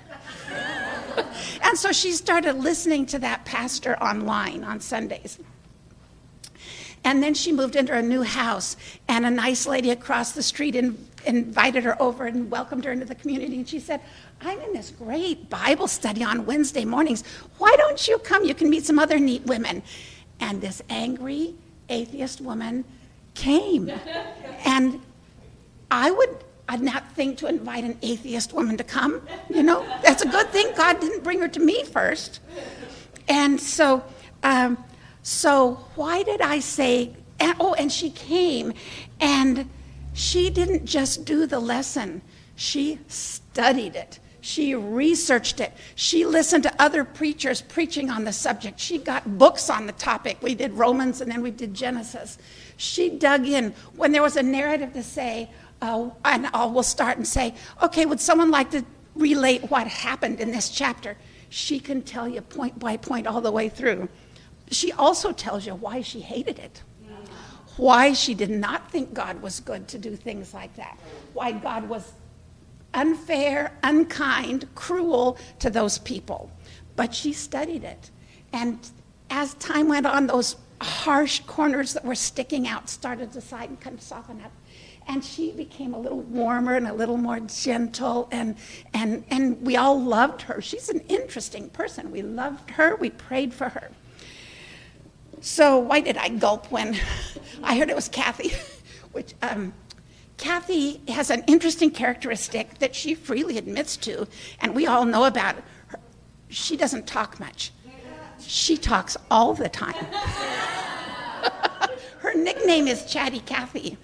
and 1.63 1.79
so 1.79 1.93
she 1.93 2.13
started 2.13 2.55
listening 2.55 3.07
to 3.07 3.19
that 3.19 3.45
pastor 3.45 3.97
online 4.03 4.65
on 4.65 4.81
Sundays. 4.81 5.39
And 7.05 7.23
then 7.23 7.35
she 7.35 7.53
moved 7.53 7.77
into 7.77 7.95
a 7.95 8.03
new 8.03 8.23
house, 8.23 8.77
and 9.07 9.25
a 9.25 9.31
nice 9.31 9.65
lady 9.67 9.91
across 9.91 10.33
the 10.33 10.43
street 10.43 10.75
in, 10.75 10.99
invited 11.25 11.85
her 11.85 12.01
over 12.03 12.27
and 12.27 12.51
welcomed 12.51 12.85
her 12.85 12.91
into 12.91 13.05
the 13.05 13.15
community. 13.15 13.57
And 13.57 13.69
she 13.69 13.79
said, 13.79 14.01
I'm 14.41 14.61
in 14.61 14.73
this 14.73 14.91
great 14.91 15.49
Bible 15.49 15.87
study 15.87 16.25
on 16.25 16.47
Wednesday 16.47 16.85
mornings. 16.85 17.23
Why 17.59 17.77
don't 17.77 18.09
you 18.09 18.19
come? 18.19 18.45
You 18.45 18.55
can 18.55 18.69
meet 18.69 18.85
some 18.85 18.99
other 18.99 19.21
neat 19.21 19.45
women. 19.47 19.85
And 20.41 20.61
this 20.61 20.83
angry 20.91 21.55
atheist 21.89 22.41
woman 22.41 22.85
came. 23.35 23.89
and 24.65 25.01
I 25.91 26.11
would 26.11 26.37
I'd 26.69 26.83
not 26.83 27.13
think 27.13 27.39
to 27.39 27.47
invite 27.47 27.85
an 27.85 27.97
atheist 28.03 28.53
woman 28.53 28.77
to 28.77 28.85
come. 28.85 29.23
You 29.49 29.63
know, 29.63 29.87
that's 30.03 30.23
a 30.23 30.29
good 30.29 30.49
thing. 30.49 30.73
God 30.77 31.01
didn't 31.01 31.23
bring 31.23 31.41
her 31.41 31.49
to 31.49 31.61
me 31.61 31.85
first. 31.85 32.41
And 33.29 33.61
so, 33.61 34.05
um, 34.43 34.83
so 35.23 35.75
why 35.95 36.23
did 36.23 36.41
I 36.41 36.59
say? 36.61 37.15
Oh, 37.61 37.75
and 37.75 37.93
she 37.93 38.11
came, 38.11 38.73
and 39.21 39.69
she 40.13 40.51
didn't 40.51 40.87
just 40.87 41.25
do 41.25 41.47
the 41.47 41.61
lesson. 41.61 42.23
She 42.57 42.99
studied 43.09 43.95
it. 43.95 44.19
She 44.41 44.77
researched 44.77 45.59
it. 45.59 45.73
She 45.97 46.25
listened 46.25 46.63
to 46.63 46.83
other 46.83 47.05
preachers 47.05 47.61
preaching 47.61 48.11
on 48.11 48.23
the 48.23 48.33
subject. 48.33 48.79
She 48.79 48.97
got 48.99 49.39
books 49.39 49.69
on 49.69 49.87
the 49.87 49.93
topic. 49.93 50.39
We 50.41 50.55
did 50.55 50.73
Romans 50.73 51.21
and 51.21 51.31
then 51.31 51.43
we 51.43 51.51
did 51.51 51.75
Genesis. 51.75 52.39
She 52.77 53.11
dug 53.11 53.45
in. 53.47 53.75
When 53.97 54.13
there 54.13 54.23
was 54.23 54.37
a 54.37 54.45
narrative 54.45 54.93
to 54.93 55.03
say, 55.03 55.51
uh, 55.83 56.11
and 56.25 56.47
I 56.49 56.65
will 56.67 56.83
start 56.83 57.17
and 57.17 57.27
say, 57.27 57.55
okay, 57.83 58.07
would 58.07 58.21
someone 58.21 58.51
like 58.51 58.71
to 58.71 58.85
relate 59.15 59.71
what 59.71 59.87
happened 59.87 60.41
in 60.41 60.51
this 60.51 60.71
chapter? 60.71 61.17
She 61.49 61.79
can 61.79 62.03
tell 62.03 62.29
you 62.29 62.41
point 62.41 62.79
by 62.79 62.97
point 62.97 63.27
all 63.27 63.41
the 63.41 63.53
way 63.53 63.69
through. 63.69 64.09
She 64.71 64.93
also 64.93 65.33
tells 65.33 65.67
you 65.67 65.75
why 65.75 66.01
she 66.01 66.21
hated 66.21 66.59
it, 66.59 66.83
why 67.77 68.13
she 68.15 68.35
did 68.35 68.51
not 68.51 68.91
think 68.91 69.15
God 69.15 69.41
was 69.41 69.61
good 69.61 69.87
to 69.89 69.99
do 69.99 70.17
things 70.17 70.53
like 70.53 70.75
that, 70.77 70.99
why 71.35 71.53
God 71.53 71.89
was 71.89 72.13
unfair, 72.95 73.73
unkind, 73.83 74.69
cruel 74.75 75.39
to 75.61 75.71
those 75.71 75.99
people. 75.99 76.51
But 76.97 77.15
she 77.15 77.33
studied 77.33 77.85
it. 77.85 78.11
And 78.53 78.79
as 79.31 79.55
time 79.55 79.89
went 79.89 80.07
on, 80.07 80.27
those 80.27 80.57
harsh 80.81 81.41
corners 81.41 81.93
that 81.93 82.05
were 82.05 82.15
sticking 82.15 82.67
out 82.67 82.89
started 82.89 83.33
to 83.33 83.41
side 83.41 83.69
and 83.69 83.81
kind 83.81 83.97
of 83.97 84.03
soften 84.03 84.41
up 84.43 84.53
and 85.09 85.25
she 85.25 85.53
became 85.53 85.95
a 85.95 85.99
little 85.99 86.21
warmer 86.21 86.75
and 86.75 86.87
a 86.87 86.93
little 86.93 87.17
more 87.17 87.41
gentle 87.41 88.29
and 88.31 88.57
and 88.93 89.25
and 89.31 89.63
we 89.63 89.77
all 89.77 90.01
loved 90.01 90.43
her. 90.43 90.61
She's 90.61 90.89
an 90.89 91.01
interesting 91.09 91.71
person. 91.71 92.11
We 92.11 92.23
loved 92.23 92.71
her. 92.71 92.97
We 92.97 93.11
prayed 93.11 93.55
for 93.55 93.69
her. 93.69 93.91
So 95.41 95.79
why 95.79 96.01
did 96.01 96.17
i 96.17 96.29
gulp 96.29 96.71
when 96.73 96.99
i 97.63 97.79
heard 97.79 97.91
it 97.91 97.97
was 97.97 98.09
kathy? 98.09 98.53
Which 99.13 99.35
um, 99.43 99.73
kathy 100.37 101.01
has 101.09 101.31
an 101.31 101.45
interesting 101.47 101.91
characteristic 101.91 102.79
that 102.79 102.95
she 102.95 103.15
freely 103.15 103.59
admits 103.59 103.97
to 103.99 104.27
and 104.61 104.75
we 104.75 104.87
all 104.87 105.05
know 105.05 105.25
about 105.25 105.57
her. 105.89 106.01
She 106.49 106.77
doesn't 106.77 107.07
talk 107.07 107.41
much. 107.41 107.73
She 108.39 108.77
talks 108.77 109.17
all 109.31 109.55
the 109.55 109.69
time. 109.69 109.95
Her 112.19 112.35
nickname 112.35 112.87
is 112.87 113.07
chatty 113.07 113.41
kathy 113.41 113.97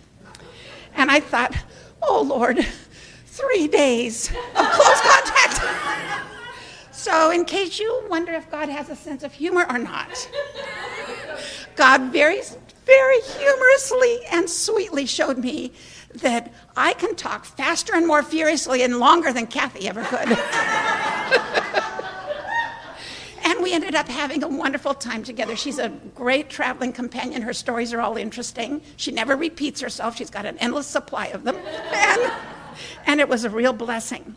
and 0.95 1.11
I 1.11 1.21
thought, 1.21 1.55
oh 2.03 2.23
Lord, 2.23 2.65
three 3.27 3.69
days 3.69 4.29
of 4.31 4.71
close 4.71 5.01
contact. 5.03 5.61
so, 6.91 7.31
in 7.31 7.45
case 7.45 7.79
you 7.79 8.05
wonder 8.09 8.33
if 8.33 8.51
God 8.51 8.69
has 8.69 8.91
a 8.91 8.97
sense 8.97 9.23
of 9.23 9.33
humor 9.33 9.67
or 9.69 9.79
not, 9.79 10.29
God 11.77 12.13
very, 12.13 12.41
very 12.85 13.21
humorously 13.21 14.21
and 14.31 14.49
sweetly 14.49 15.07
showed 15.07 15.39
me 15.39 15.73
that 16.15 16.53
I 16.77 16.93
can 16.95 17.15
talk 17.17 17.45
faster 17.45 17.95
and 17.95 18.07
more 18.07 18.23
furiously 18.23 18.83
and 18.83 18.99
longer 18.99 19.33
than 19.33 19.47
Kathy 19.47 19.89
ever 19.89 20.05
could. 20.05 20.29
And 23.63 23.71
we 23.71 23.77
ended 23.77 23.95
up 23.95 24.09
having 24.09 24.43
a 24.43 24.49
wonderful 24.49 24.93
time 24.93 25.23
together. 25.23 25.55
She's 25.55 25.79
a 25.79 25.91
great 26.17 26.51
traveling 26.51 26.93
companion. 26.93 27.43
Her 27.43 27.53
stories 27.53 27.93
are 27.93 28.01
all 28.01 28.17
interesting. 28.17 28.83
She 28.97 29.13
never 29.13 29.37
repeats 29.37 29.81
herself, 29.81 30.17
she's 30.17 30.31
got 30.31 30.47
an 30.47 30.59
endless 30.59 30.89
supply 30.89 31.27
of 31.27 31.45
them. 31.45 31.55
And, 31.55 32.33
and 33.07 33.21
it 33.21 33.29
was 33.29 33.45
a 33.45 33.51
real 33.51 33.73
blessing. 33.73 34.35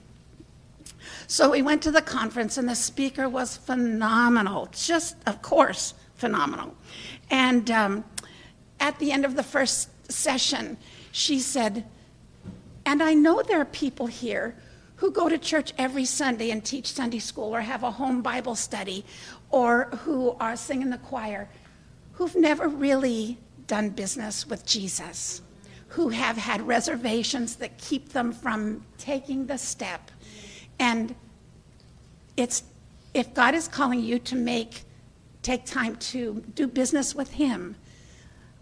So 1.25 1.49
we 1.49 1.63
went 1.63 1.81
to 1.81 1.89
the 1.89 2.03
conference, 2.03 2.59
and 2.59 2.69
the 2.69 2.75
speaker 2.75 3.27
was 3.27 3.57
phenomenal, 3.57 4.69
just, 4.71 5.15
of 5.25 5.41
course, 5.41 5.95
phenomenal. 6.13 6.75
And 7.31 7.71
um, 7.71 8.03
at 8.79 8.99
the 8.99 9.11
end 9.11 9.25
of 9.25 9.35
the 9.35 9.41
first 9.41 9.89
session, 10.11 10.77
she 11.11 11.39
said, 11.39 11.83
And 12.85 13.01
I 13.01 13.15
know 13.15 13.41
there 13.41 13.59
are 13.59 13.65
people 13.65 14.05
here 14.05 14.55
who 14.97 15.11
go 15.11 15.27
to 15.27 15.37
church 15.37 15.73
every 15.77 16.05
Sunday 16.05 16.51
and 16.51 16.63
teach 16.63 16.93
Sunday 16.93 17.19
school 17.19 17.53
or 17.55 17.61
have 17.61 17.83
a 17.83 17.91
home 17.91 18.21
Bible 18.21 18.55
study 18.55 19.05
or 19.49 19.85
who 20.03 20.31
are 20.39 20.55
singing 20.55 20.89
the 20.89 20.97
choir, 20.97 21.49
who've 22.13 22.35
never 22.35 22.67
really 22.67 23.37
done 23.67 23.89
business 23.89 24.47
with 24.47 24.65
Jesus, 24.65 25.41
who 25.89 26.09
have 26.09 26.37
had 26.37 26.61
reservations 26.61 27.55
that 27.57 27.77
keep 27.77 28.09
them 28.09 28.31
from 28.31 28.85
taking 28.97 29.45
the 29.47 29.57
step. 29.57 30.11
And 30.79 31.15
it's 32.37 32.63
if 33.13 33.33
God 33.33 33.55
is 33.55 33.67
calling 33.67 34.01
you 34.01 34.19
to 34.19 34.35
make 34.35 34.83
take 35.41 35.63
time 35.65 35.95
to 35.97 36.43
do 36.55 36.67
business 36.67 37.13
with 37.13 37.31
him, 37.31 37.75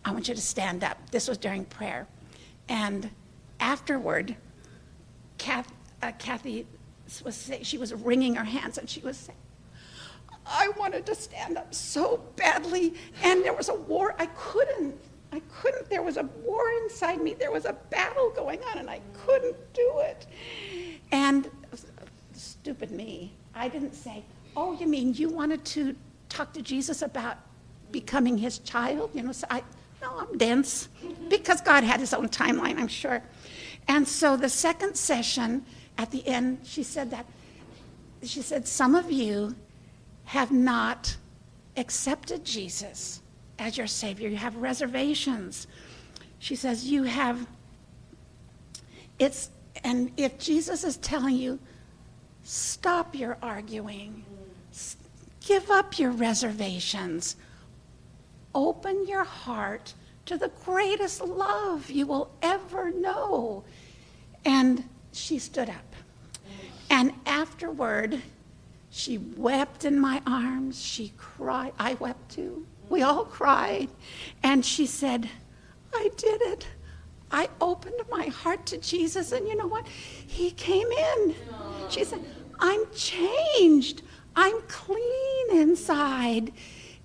I 0.03 0.11
want 0.11 0.27
you 0.27 0.35
to 0.35 0.41
stand 0.41 0.83
up. 0.83 0.97
This 1.11 1.27
was 1.29 1.37
during 1.37 1.63
prayer. 1.63 2.07
And 2.67 3.09
afterward, 3.59 4.35
Kath, 5.37 5.71
uh, 6.03 6.11
Kathy 6.19 6.67
was 7.23 7.35
saying, 7.35 7.63
she 7.63 7.77
was 7.77 7.93
wringing 7.93 8.35
her 8.35 8.43
hands 8.43 8.77
and 8.77 8.89
she 8.89 8.99
was 9.01 9.17
saying, 9.17 9.37
I 10.45 10.69
wanted 10.77 11.05
to 11.05 11.15
stand 11.15 11.57
up 11.57 11.73
so 11.73 12.21
badly, 12.35 12.95
and 13.23 13.45
there 13.45 13.53
was 13.53 13.69
a 13.69 13.75
war. 13.75 14.13
I 14.19 14.25
couldn't. 14.35 14.99
I 15.31 15.41
couldn't. 15.49 15.89
There 15.89 16.01
was 16.01 16.17
a 16.17 16.23
war 16.43 16.69
inside 16.83 17.21
me. 17.21 17.33
There 17.33 17.51
was 17.51 17.63
a 17.63 17.73
battle 17.89 18.29
going 18.35 18.59
on, 18.71 18.77
and 18.77 18.89
I 18.89 18.99
couldn't 19.25 19.55
do 19.73 19.93
it. 19.99 20.27
And 21.13 21.49
stupid 22.33 22.91
me, 22.91 23.31
I 23.55 23.69
didn't 23.69 23.93
say, 23.93 24.23
Oh, 24.55 24.73
you 24.73 24.85
mean 24.85 25.13
you 25.13 25.29
wanted 25.29 25.63
to 25.65 25.95
talk 26.29 26.53
to 26.53 26.61
Jesus 26.61 27.01
about 27.01 27.37
becoming 27.91 28.37
his 28.37 28.59
child? 28.59 29.11
You 29.13 29.23
know, 29.23 29.31
so 29.31 29.47
I, 29.49 29.63
no, 30.01 30.11
I'm 30.19 30.37
dense 30.37 30.89
because 31.29 31.61
God 31.61 31.83
had 31.83 31.99
his 31.99 32.13
own 32.13 32.29
timeline, 32.29 32.77
I'm 32.77 32.87
sure. 32.87 33.23
And 33.87 34.07
so 34.07 34.37
the 34.37 34.49
second 34.49 34.95
session, 34.95 35.65
at 35.97 36.11
the 36.11 36.27
end, 36.27 36.59
she 36.63 36.83
said 36.83 37.11
that. 37.11 37.25
She 38.23 38.41
said, 38.41 38.67
Some 38.67 38.95
of 38.95 39.11
you 39.11 39.55
have 40.25 40.51
not 40.51 41.15
accepted 41.77 42.45
Jesus 42.45 43.21
as 43.59 43.77
your 43.77 43.87
Savior. 43.87 44.29
You 44.29 44.37
have 44.37 44.55
reservations. 44.55 45.67
She 46.39 46.55
says, 46.55 46.85
You 46.85 47.03
have, 47.03 47.47
it's, 49.19 49.49
and 49.83 50.11
if 50.17 50.37
Jesus 50.39 50.83
is 50.83 50.97
telling 50.97 51.35
you, 51.35 51.59
stop 52.43 53.15
your 53.15 53.37
arguing, 53.41 54.25
give 55.45 55.69
up 55.69 55.97
your 55.97 56.11
reservations, 56.11 57.35
open 58.53 59.07
your 59.07 59.23
heart 59.23 59.93
to 60.25 60.37
the 60.37 60.51
greatest 60.63 61.21
love 61.21 61.89
you 61.89 62.05
will 62.05 62.31
ever 62.41 62.91
know. 62.91 63.63
And 64.45 64.83
she 65.13 65.39
stood 65.39 65.69
up. 65.69 65.95
And 66.89 67.13
afterward, 67.25 68.21
she 68.89 69.17
wept 69.17 69.85
in 69.85 69.99
my 69.99 70.21
arms. 70.27 70.81
She 70.81 71.13
cried. 71.17 71.73
I 71.79 71.95
wept 71.95 72.31
too. 72.31 72.65
We 72.89 73.01
all 73.01 73.25
cried. 73.25 73.89
And 74.43 74.65
she 74.65 74.85
said, 74.85 75.29
I 75.93 76.09
did 76.17 76.41
it. 76.41 76.67
I 77.31 77.49
opened 77.59 77.99
my 78.11 78.27
heart 78.27 78.67
to 78.67 78.77
Jesus, 78.77 79.31
and 79.31 79.47
you 79.47 79.55
know 79.55 79.65
what? 79.65 79.87
He 79.87 80.51
came 80.51 80.87
in. 80.87 81.35
She 81.89 82.03
said, 82.03 82.23
I'm 82.59 82.85
changed. 82.93 84.03
I'm 84.35 84.61
clean 84.67 85.51
inside. 85.51 86.53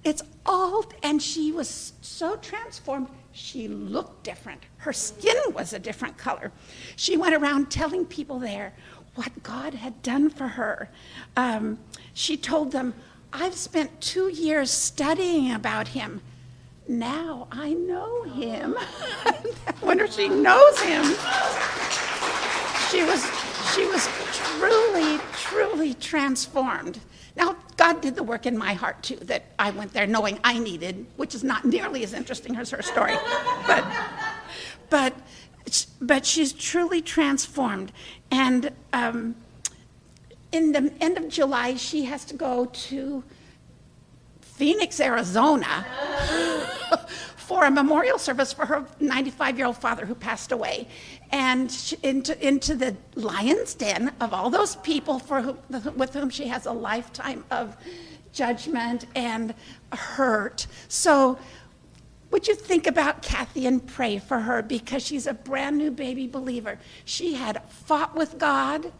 It's 0.04 0.22
all, 0.44 0.84
and 1.02 1.22
she 1.22 1.52
was 1.52 1.94
so 2.02 2.36
transformed. 2.36 3.08
She 3.38 3.68
looked 3.68 4.24
different. 4.24 4.64
Her 4.78 4.92
skin 4.92 5.36
was 5.54 5.72
a 5.72 5.78
different 5.78 6.18
color. 6.18 6.50
She 6.96 7.16
went 7.16 7.36
around 7.36 7.70
telling 7.70 8.04
people 8.04 8.40
there 8.40 8.74
what 9.14 9.44
God 9.44 9.74
had 9.74 10.02
done 10.02 10.28
for 10.28 10.48
her. 10.48 10.90
Um, 11.36 11.78
she 12.12 12.36
told 12.36 12.72
them, 12.72 12.94
I've 13.32 13.54
spent 13.54 14.00
two 14.00 14.28
years 14.28 14.72
studying 14.72 15.52
about 15.52 15.88
him. 15.88 16.20
Now 16.88 17.46
I 17.52 17.74
know 17.74 18.24
him. 18.24 18.74
I 19.24 19.42
wonder 19.82 20.08
she 20.08 20.28
knows 20.28 20.80
him. 20.80 21.04
She 22.90 23.04
was, 23.04 23.24
she 23.72 23.86
was 23.86 24.08
truly, 24.32 25.20
truly 25.34 25.94
transformed. 25.94 26.98
Now, 27.38 27.56
God 27.76 28.00
did 28.00 28.16
the 28.16 28.24
work 28.24 28.46
in 28.46 28.58
my 28.58 28.74
heart 28.74 29.00
too, 29.02 29.16
that 29.16 29.44
I 29.58 29.70
went 29.70 29.92
there 29.92 30.08
knowing 30.08 30.40
I 30.42 30.58
needed, 30.58 31.06
which 31.16 31.36
is 31.36 31.44
not 31.44 31.64
nearly 31.64 32.02
as 32.02 32.12
interesting 32.12 32.56
as 32.56 32.70
her 32.70 32.82
story. 32.82 33.14
but, 33.66 33.84
but, 34.90 35.14
but 36.00 36.26
she's 36.26 36.52
truly 36.52 37.00
transformed. 37.00 37.92
And 38.32 38.72
um, 38.92 39.36
in 40.50 40.72
the 40.72 40.92
end 41.00 41.16
of 41.16 41.28
July, 41.28 41.76
she 41.76 42.06
has 42.06 42.24
to 42.24 42.34
go 42.34 42.66
to 42.66 43.22
Phoenix, 44.40 44.98
Arizona 44.98 45.86
for 47.48 47.64
a 47.64 47.70
memorial 47.70 48.18
service 48.18 48.52
for 48.52 48.66
her 48.66 48.84
95 49.00 49.56
year 49.56 49.66
old 49.66 49.78
father 49.78 50.04
who 50.04 50.14
passed 50.14 50.52
away. 50.52 50.86
And 51.32 51.72
she, 51.72 51.96
into, 52.02 52.46
into 52.46 52.74
the 52.74 52.94
lion's 53.14 53.72
den 53.72 54.12
of 54.20 54.34
all 54.34 54.50
those 54.50 54.76
people 54.76 55.18
for 55.18 55.40
whom, 55.40 55.58
with 55.96 56.12
whom 56.12 56.28
she 56.28 56.48
has 56.48 56.66
a 56.66 56.72
lifetime 56.72 57.46
of 57.50 57.74
judgment 58.34 59.06
and 59.14 59.54
hurt. 59.92 60.66
So, 60.88 61.38
would 62.30 62.46
you 62.46 62.54
think 62.54 62.86
about 62.86 63.22
Kathy 63.22 63.64
and 63.64 63.84
pray 63.86 64.18
for 64.18 64.40
her 64.40 64.60
because 64.60 65.02
she's 65.02 65.26
a 65.26 65.32
brand 65.32 65.78
new 65.78 65.90
baby 65.90 66.26
believer? 66.26 66.78
She 67.06 67.32
had 67.32 67.62
fought 67.70 68.14
with 68.14 68.36
God 68.36 68.92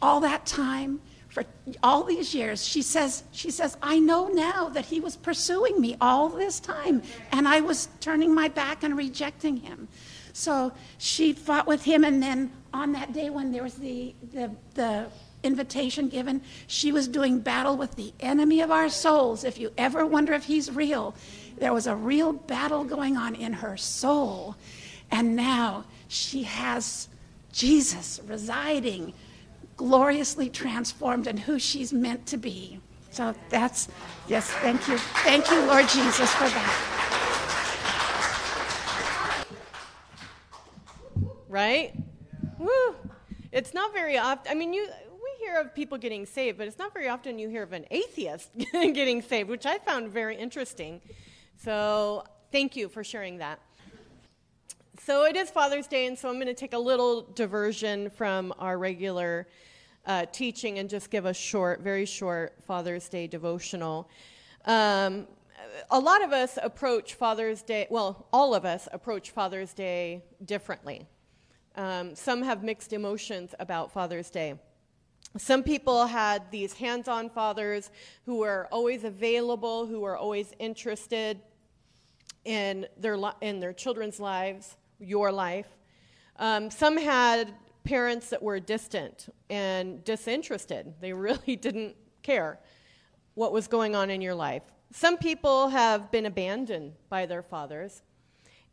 all 0.00 0.20
that 0.20 0.46
time 0.46 1.02
for 1.32 1.44
all 1.82 2.04
these 2.04 2.34
years 2.34 2.66
she 2.66 2.82
says 2.82 3.24
she 3.32 3.50
says 3.50 3.76
i 3.82 3.98
know 3.98 4.28
now 4.28 4.68
that 4.68 4.84
he 4.84 5.00
was 5.00 5.16
pursuing 5.16 5.80
me 5.80 5.96
all 5.98 6.28
this 6.28 6.60
time 6.60 7.02
and 7.32 7.48
i 7.48 7.58
was 7.60 7.88
turning 8.00 8.34
my 8.34 8.48
back 8.48 8.82
and 8.82 8.96
rejecting 8.96 9.56
him. 9.56 9.88
So 10.34 10.72
she 10.98 11.32
fought 11.32 11.66
with 11.66 11.84
him 11.84 12.04
and 12.04 12.22
then 12.22 12.52
on 12.72 12.92
that 12.92 13.12
day 13.12 13.30
when 13.30 13.52
there 13.52 13.62
was 13.62 13.74
the 13.74 14.14
the, 14.32 14.50
the 14.74 15.06
invitation 15.42 16.08
given 16.08 16.40
she 16.66 16.92
was 16.92 17.08
doing 17.08 17.40
battle 17.40 17.76
with 17.76 17.96
the 17.96 18.12
enemy 18.20 18.60
of 18.60 18.70
our 18.70 18.88
souls. 18.88 19.44
If 19.44 19.58
you 19.58 19.72
ever 19.76 20.06
wonder 20.06 20.32
if 20.32 20.44
he's 20.44 20.70
real 20.70 21.14
there 21.58 21.72
was 21.72 21.86
a 21.86 21.94
real 21.94 22.32
battle 22.32 22.84
going 22.84 23.16
on 23.16 23.34
in 23.34 23.52
her 23.52 23.76
soul. 23.76 24.56
And 25.10 25.36
now 25.36 25.84
she 26.08 26.44
has 26.44 27.08
jesus 27.52 28.20
residing 28.26 29.12
gloriously 29.82 30.48
transformed 30.48 31.26
and 31.26 31.40
who 31.40 31.58
she's 31.58 31.92
meant 31.92 32.24
to 32.24 32.36
be. 32.36 32.78
So 33.10 33.34
that's, 33.48 33.88
yes, 34.28 34.48
thank 34.48 34.86
you. 34.86 34.96
Thank 34.96 35.50
you, 35.50 35.60
Lord 35.66 35.88
Jesus, 35.88 36.32
for 36.34 36.44
that. 36.44 36.88
Right? 41.48 41.94
Woo! 42.58 42.94
It's 43.50 43.74
not 43.74 43.92
very 43.92 44.16
often, 44.16 44.52
I 44.52 44.54
mean, 44.54 44.72
you, 44.72 44.86
we 45.12 45.44
hear 45.44 45.60
of 45.60 45.74
people 45.74 45.98
getting 45.98 46.26
saved, 46.26 46.58
but 46.58 46.68
it's 46.68 46.78
not 46.78 46.94
very 46.94 47.08
often 47.08 47.40
you 47.40 47.48
hear 47.48 47.64
of 47.64 47.72
an 47.72 47.84
atheist 47.90 48.50
getting 48.72 49.20
saved, 49.20 49.50
which 49.50 49.66
I 49.66 49.78
found 49.78 50.10
very 50.10 50.36
interesting. 50.36 51.00
So 51.56 52.24
thank 52.52 52.76
you 52.76 52.88
for 52.88 53.02
sharing 53.02 53.38
that. 53.38 53.58
So 55.04 55.24
it 55.24 55.34
is 55.34 55.50
Father's 55.50 55.88
Day, 55.88 56.06
and 56.06 56.16
so 56.16 56.28
I'm 56.28 56.36
going 56.36 56.46
to 56.46 56.54
take 56.54 56.72
a 56.72 56.78
little 56.78 57.22
diversion 57.22 58.10
from 58.10 58.54
our 58.60 58.78
regular 58.78 59.48
uh, 60.06 60.26
teaching 60.32 60.78
and 60.78 60.88
just 60.88 61.10
give 61.10 61.26
a 61.26 61.34
short, 61.34 61.80
very 61.80 62.06
short 62.06 62.54
Father's 62.66 63.08
Day 63.08 63.26
devotional. 63.26 64.08
Um, 64.64 65.26
a 65.90 65.98
lot 65.98 66.22
of 66.22 66.32
us 66.32 66.58
approach 66.62 67.14
Father's 67.14 67.62
Day, 67.62 67.86
well, 67.90 68.26
all 68.32 68.54
of 68.54 68.64
us 68.64 68.88
approach 68.92 69.30
Father's 69.30 69.72
Day 69.72 70.22
differently. 70.44 71.06
Um, 71.76 72.14
some 72.14 72.42
have 72.42 72.62
mixed 72.62 72.92
emotions 72.92 73.54
about 73.58 73.92
Father's 73.92 74.28
Day. 74.28 74.58
Some 75.38 75.62
people 75.62 76.06
had 76.06 76.50
these 76.50 76.74
hands 76.74 77.08
on 77.08 77.30
fathers 77.30 77.90
who 78.26 78.38
were 78.38 78.68
always 78.70 79.04
available, 79.04 79.86
who 79.86 80.00
were 80.00 80.16
always 80.16 80.52
interested 80.58 81.40
in 82.44 82.86
their, 82.98 83.16
in 83.40 83.60
their 83.60 83.72
children's 83.72 84.20
lives 84.20 84.76
your 84.98 85.32
life. 85.32 85.66
Um, 86.36 86.70
some 86.70 86.96
had 86.96 87.54
parents 87.84 88.30
that 88.30 88.42
were 88.42 88.60
distant 88.60 89.32
and 89.50 90.04
disinterested. 90.04 90.94
They 91.00 91.12
really 91.12 91.56
didn't 91.60 91.96
care 92.22 92.58
what 93.34 93.52
was 93.52 93.66
going 93.66 93.96
on 93.96 94.10
in 94.10 94.20
your 94.20 94.34
life. 94.34 94.62
Some 94.92 95.16
people 95.16 95.68
have 95.68 96.10
been 96.10 96.26
abandoned 96.26 96.92
by 97.08 97.26
their 97.26 97.42
fathers, 97.42 98.02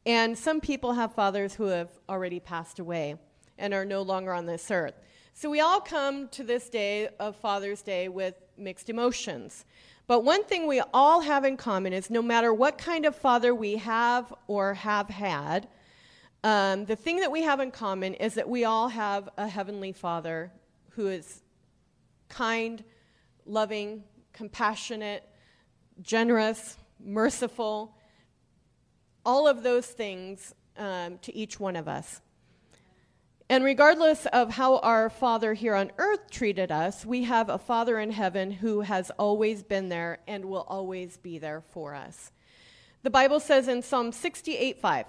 and 0.05 0.37
some 0.37 0.59
people 0.59 0.93
have 0.93 1.13
fathers 1.13 1.55
who 1.55 1.65
have 1.65 1.89
already 2.09 2.39
passed 2.39 2.79
away 2.79 3.15
and 3.57 3.73
are 3.73 3.85
no 3.85 4.01
longer 4.01 4.33
on 4.33 4.45
this 4.45 4.69
earth. 4.69 4.95
So 5.33 5.49
we 5.49 5.61
all 5.61 5.79
come 5.79 6.27
to 6.29 6.43
this 6.43 6.69
day 6.69 7.07
of 7.19 7.35
Father's 7.37 7.81
Day 7.81 8.09
with 8.09 8.35
mixed 8.57 8.89
emotions. 8.89 9.65
But 10.07 10.25
one 10.25 10.43
thing 10.43 10.67
we 10.67 10.81
all 10.93 11.21
have 11.21 11.45
in 11.45 11.55
common 11.55 11.93
is 11.93 12.09
no 12.09 12.21
matter 12.21 12.53
what 12.53 12.77
kind 12.77 13.05
of 13.05 13.15
father 13.15 13.53
we 13.55 13.77
have 13.77 14.33
or 14.47 14.73
have 14.73 15.07
had, 15.07 15.67
um, 16.43 16.85
the 16.85 16.95
thing 16.95 17.17
that 17.17 17.31
we 17.31 17.43
have 17.43 17.59
in 17.59 17.71
common 17.71 18.13
is 18.13 18.35
that 18.35 18.47
we 18.47 18.63
all 18.63 18.87
have 18.89 19.27
a 19.37 19.47
Heavenly 19.47 19.91
Father 19.91 20.51
who 20.91 21.07
is 21.07 21.41
kind, 22.29 22.83
loving, 23.45 24.03
compassionate, 24.31 25.23
generous, 26.01 26.77
merciful, 27.03 27.95
all 29.25 29.47
of 29.47 29.63
those 29.63 29.85
things 29.85 30.53
um, 30.77 31.17
to 31.19 31.35
each 31.35 31.59
one 31.59 31.75
of 31.75 31.87
us. 31.87 32.21
And 33.49 33.63
regardless 33.63 34.25
of 34.27 34.51
how 34.51 34.77
our 34.77 35.09
Father 35.09 35.53
here 35.55 35.73
on 35.73 35.91
earth 35.97 36.29
treated 36.29 36.71
us, 36.71 37.05
we 37.05 37.23
have 37.23 37.49
a 37.49 37.57
Father 37.57 37.99
in 37.99 38.11
heaven 38.11 38.51
who 38.51 38.81
has 38.81 39.09
always 39.17 39.63
been 39.63 39.89
there 39.89 40.19
and 40.27 40.45
will 40.45 40.65
always 40.67 41.17
be 41.17 41.39
there 41.39 41.61
for 41.71 41.95
us. 41.95 42.31
The 43.01 43.09
Bible 43.09 43.39
says 43.39 43.67
in 43.67 43.81
Psalm 43.81 44.11
68 44.11 44.79
5, 44.79 45.05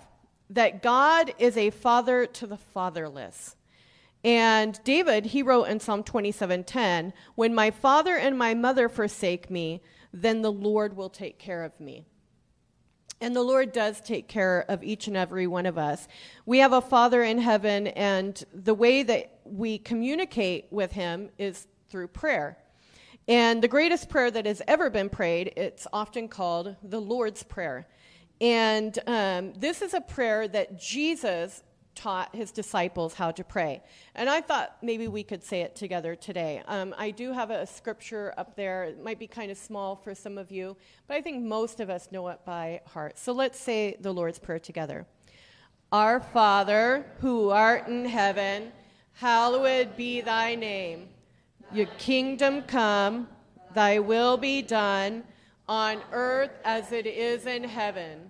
that 0.51 0.83
God 0.83 1.33
is 1.39 1.57
a 1.57 1.71
father 1.71 2.27
to 2.27 2.47
the 2.47 2.59
fatherless. 2.59 3.57
And 4.23 4.79
David, 4.85 5.27
he 5.27 5.43
wrote 5.43 5.65
in 5.65 5.81
Psalm 5.81 6.03
27:10, 6.05 7.15
"When 7.37 7.55
my 7.55 7.71
father 7.71 8.17
and 8.17 8.37
my 8.37 8.53
mother 8.53 8.89
forsake 8.89 9.49
me, 9.51 9.81
then 10.13 10.43
the 10.43 10.53
Lord 10.53 10.95
will 10.97 11.09
take 11.09 11.39
care 11.39 11.63
of 11.63 11.81
me." 11.81 12.05
And 13.23 13.35
the 13.37 13.43
Lord 13.43 13.73
does 13.73 14.01
take 14.01 14.29
care 14.29 14.65
of 14.69 14.83
each 14.83 15.07
and 15.07 15.17
every 15.17 15.47
one 15.47 15.67
of 15.67 15.79
us. 15.79 16.09
We 16.45 16.59
have 16.59 16.73
a 16.73 16.81
Father 16.81 17.23
in 17.23 17.39
heaven, 17.39 17.87
and 17.87 18.43
the 18.53 18.75
way 18.75 19.03
that 19.03 19.41
we 19.45 19.79
communicate 19.79 20.67
with 20.71 20.93
Him 20.93 21.31
is 21.39 21.67
through 21.89 22.09
prayer. 22.09 22.59
And 23.29 23.63
the 23.63 23.69
greatest 23.69 24.09
prayer 24.09 24.31
that 24.31 24.47
has 24.47 24.63
ever 24.67 24.91
been 24.91 25.09
prayed, 25.09 25.53
it's 25.57 25.87
often 25.93 26.29
called 26.29 26.77
the 26.83 27.01
Lord's 27.01 27.43
Prayer. 27.43 27.87
And 28.41 28.99
um, 29.07 29.53
this 29.55 29.83
is 29.83 29.95
a 29.95 30.01
prayer 30.01 30.49
that 30.49 30.81
Jesus 30.81 31.63
taught 31.95 32.35
his 32.35 32.51
disciples 32.51 33.13
how 33.15 33.31
to 33.31 33.45
pray. 33.45 33.83
And 34.15 34.31
I 34.31 34.41
thought 34.41 34.77
maybe 34.83 35.09
we 35.09 35.23
could 35.23 35.43
say 35.43 35.61
it 35.61 35.77
together 35.77 36.15
today. 36.15 36.63
Um, 36.67 36.95
I 36.97 37.11
do 37.11 37.33
have 37.33 37.51
a 37.51 37.67
scripture 37.67 38.33
up 38.39 38.57
there. 38.57 38.85
It 38.85 39.03
might 39.03 39.19
be 39.19 39.27
kind 39.27 39.51
of 39.51 39.59
small 39.59 39.97
for 39.97 40.15
some 40.15 40.39
of 40.39 40.51
you, 40.51 40.77
but 41.07 41.17
I 41.17 41.21
think 41.21 41.43
most 41.43 41.81
of 41.81 41.91
us 41.91 42.11
know 42.11 42.29
it 42.29 42.41
by 42.47 42.81
heart. 42.87 43.19
So 43.19 43.33
let's 43.33 43.59
say 43.59 43.97
the 44.01 44.13
Lord's 44.13 44.39
Prayer 44.39 44.59
together. 44.59 45.07
Our 45.93 46.21
Father, 46.21 47.05
who 47.19 47.51
art 47.51 47.89
in 47.89 48.07
heaven, 48.07 48.73
hallowed 49.13 49.97
be 49.97 50.21
thy 50.21 50.55
name. 50.55 51.09
Your 51.73 51.87
kingdom 51.99 52.63
come, 52.63 53.29
thy 53.75 53.99
will 53.99 54.37
be 54.37 54.63
done 54.63 55.25
on 55.69 56.01
earth 56.13 56.53
as 56.65 56.93
it 56.93 57.07
is 57.07 57.47
in 57.47 57.65
heaven. 57.65 58.30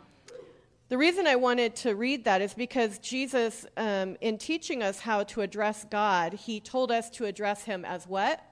The 0.91 0.97
reason 0.97 1.25
I 1.25 1.37
wanted 1.37 1.77
to 1.77 1.95
read 1.95 2.25
that 2.25 2.41
is 2.41 2.53
because 2.53 2.97
Jesus, 2.97 3.65
um, 3.77 4.17
in 4.19 4.37
teaching 4.37 4.83
us 4.83 4.99
how 4.99 5.23
to 5.23 5.39
address 5.39 5.85
God, 5.89 6.33
he 6.33 6.59
told 6.59 6.91
us 6.91 7.09
to 7.11 7.23
address 7.23 7.63
him 7.63 7.85
as 7.85 8.05
what? 8.05 8.43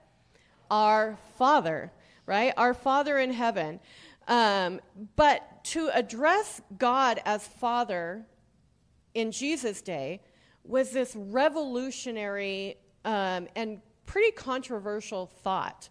Our 0.72 1.18
Father, 1.38 1.92
right? 2.26 2.54
Our 2.56 2.74
Father 2.74 3.18
in 3.18 3.34
heaven. 3.34 3.82
Um, 4.30 4.80
but 5.18 5.66
to 5.66 5.90
address 5.94 6.62
God 6.78 7.20
as 7.26 7.46
Father 7.46 8.26
in 9.14 9.34
Jesus' 9.34 9.82
day 9.82 10.22
was 10.64 10.92
this 10.92 11.18
revolutionary 11.18 12.78
um, 13.04 13.50
and 13.58 13.82
pretty 14.06 14.32
controversial 14.32 15.26
thought. 15.26 15.90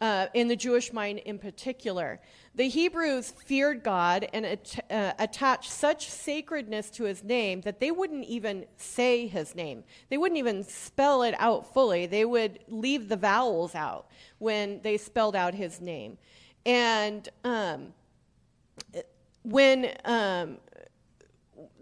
Uh, 0.00 0.26
in 0.34 0.48
the 0.48 0.56
Jewish 0.56 0.92
mind 0.92 1.18
in 1.20 1.38
particular. 1.38 2.20
The 2.54 2.68
Hebrews 2.68 3.30
feared 3.30 3.82
God 3.82 4.28
and 4.32 4.58
uh, 4.90 5.12
attached 5.18 5.70
such 5.70 6.08
sacredness 6.08 6.90
to 6.90 7.04
his 7.04 7.22
name 7.24 7.60
that 7.62 7.80
they 7.80 7.90
wouldn't 7.90 8.24
even 8.24 8.66
say 8.76 9.26
his 9.26 9.54
name. 9.54 9.84
They 10.08 10.18
wouldn't 10.18 10.38
even 10.38 10.64
spell 10.64 11.22
it 11.22 11.34
out 11.38 11.72
fully. 11.72 12.06
They 12.06 12.24
would 12.24 12.60
leave 12.68 13.08
the 13.08 13.16
vowels 13.16 13.74
out 13.74 14.10
when 14.38 14.80
they 14.82 14.98
spelled 14.98 15.36
out 15.36 15.54
his 15.54 15.80
name. 15.80 16.18
And 16.66 17.28
um, 17.44 17.94
when 19.42 19.92
um, 20.04 20.58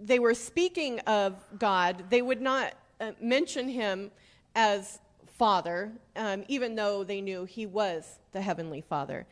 they 0.01 0.19
were 0.19 0.35
speaking 0.35 1.01
of 1.01 1.43
God, 1.59 2.05
they 2.11 2.23
would 2.23 2.41
not 2.41 2.75
uh, 3.01 3.13
mention 3.21 3.69
him 3.69 4.11
as 4.55 5.01
Father, 5.39 5.93
um, 6.15 6.45
even 6.49 6.75
though 6.75 7.05
they 7.05 7.21
knew 7.21 7.45
he 7.45 7.67
was 7.67 8.19
the 8.33 8.41
Heavenly 8.41 8.81
Father. 8.81 9.27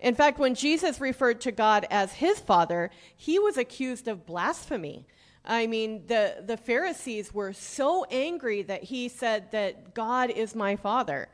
In 0.00 0.14
fact, 0.14 0.38
when 0.38 0.54
Jesus 0.54 1.00
referred 1.00 1.40
to 1.42 1.52
God 1.52 1.86
as 1.90 2.12
his 2.12 2.38
Father, 2.38 2.90
he 3.16 3.38
was 3.38 3.56
accused 3.56 4.06
of 4.06 4.26
blasphemy. 4.26 5.06
I 5.44 5.66
mean, 5.66 6.06
the, 6.06 6.44
the 6.46 6.56
Pharisees 6.56 7.34
were 7.34 7.52
so 7.52 8.04
angry 8.10 8.62
that 8.62 8.84
he 8.84 9.08
said 9.08 9.50
that 9.50 9.94
God 9.94 10.30
is 10.30 10.54
my 10.54 10.76
Father. 10.76 11.28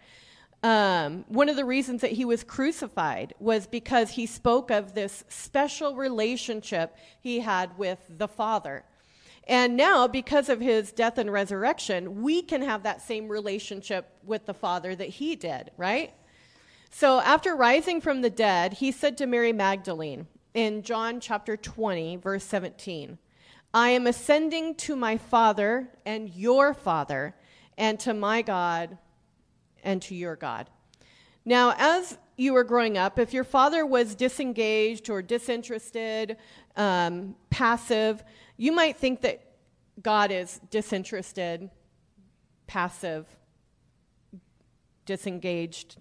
Um, 0.62 1.26
one 1.28 1.50
of 1.50 1.56
the 1.56 1.64
reasons 1.66 2.00
that 2.00 2.12
he 2.12 2.24
was 2.24 2.42
crucified 2.42 3.34
was 3.38 3.66
because 3.66 4.10
he 4.10 4.24
spoke 4.24 4.70
of 4.70 4.94
this 4.94 5.24
special 5.28 5.94
relationship 5.94 6.96
he 7.20 7.40
had 7.40 7.76
with 7.76 7.98
the 8.08 8.28
Father. 8.28 8.84
And 9.46 9.76
now, 9.76 10.08
because 10.08 10.48
of 10.48 10.60
his 10.60 10.90
death 10.90 11.18
and 11.18 11.30
resurrection, 11.30 12.22
we 12.22 12.40
can 12.40 12.62
have 12.62 12.82
that 12.84 13.02
same 13.02 13.28
relationship 13.28 14.08
with 14.24 14.46
the 14.46 14.54
Father 14.54 14.94
that 14.94 15.08
he 15.08 15.36
did, 15.36 15.70
right? 15.76 16.14
So, 16.90 17.20
after 17.20 17.54
rising 17.54 18.00
from 18.00 18.22
the 18.22 18.30
dead, 18.30 18.74
he 18.74 18.90
said 18.90 19.18
to 19.18 19.26
Mary 19.26 19.52
Magdalene 19.52 20.28
in 20.54 20.82
John 20.82 21.20
chapter 21.20 21.56
20, 21.56 22.16
verse 22.16 22.44
17, 22.44 23.18
I 23.74 23.88
am 23.90 24.06
ascending 24.06 24.76
to 24.76 24.96
my 24.96 25.18
Father 25.18 25.90
and 26.06 26.30
your 26.30 26.72
Father, 26.72 27.34
and 27.76 27.98
to 28.00 28.14
my 28.14 28.40
God 28.40 28.96
and 29.82 30.00
to 30.02 30.14
your 30.14 30.36
God. 30.36 30.70
Now, 31.44 31.74
as 31.76 32.16
you 32.36 32.54
were 32.54 32.64
growing 32.64 32.96
up, 32.96 33.18
if 33.18 33.32
your 33.32 33.44
father 33.44 33.84
was 33.84 34.14
disengaged 34.14 35.10
or 35.10 35.22
disinterested, 35.22 36.36
um, 36.76 37.36
passive, 37.50 38.24
you 38.56 38.72
might 38.72 38.96
think 38.96 39.20
that 39.22 39.40
God 40.02 40.32
is 40.32 40.60
disinterested, 40.70 41.70
passive, 42.66 43.26
disengaged. 45.04 45.96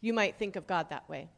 You 0.00 0.12
might 0.14 0.36
think 0.36 0.56
of 0.56 0.66
God 0.66 0.90
that 0.90 1.08
way. 1.08 1.28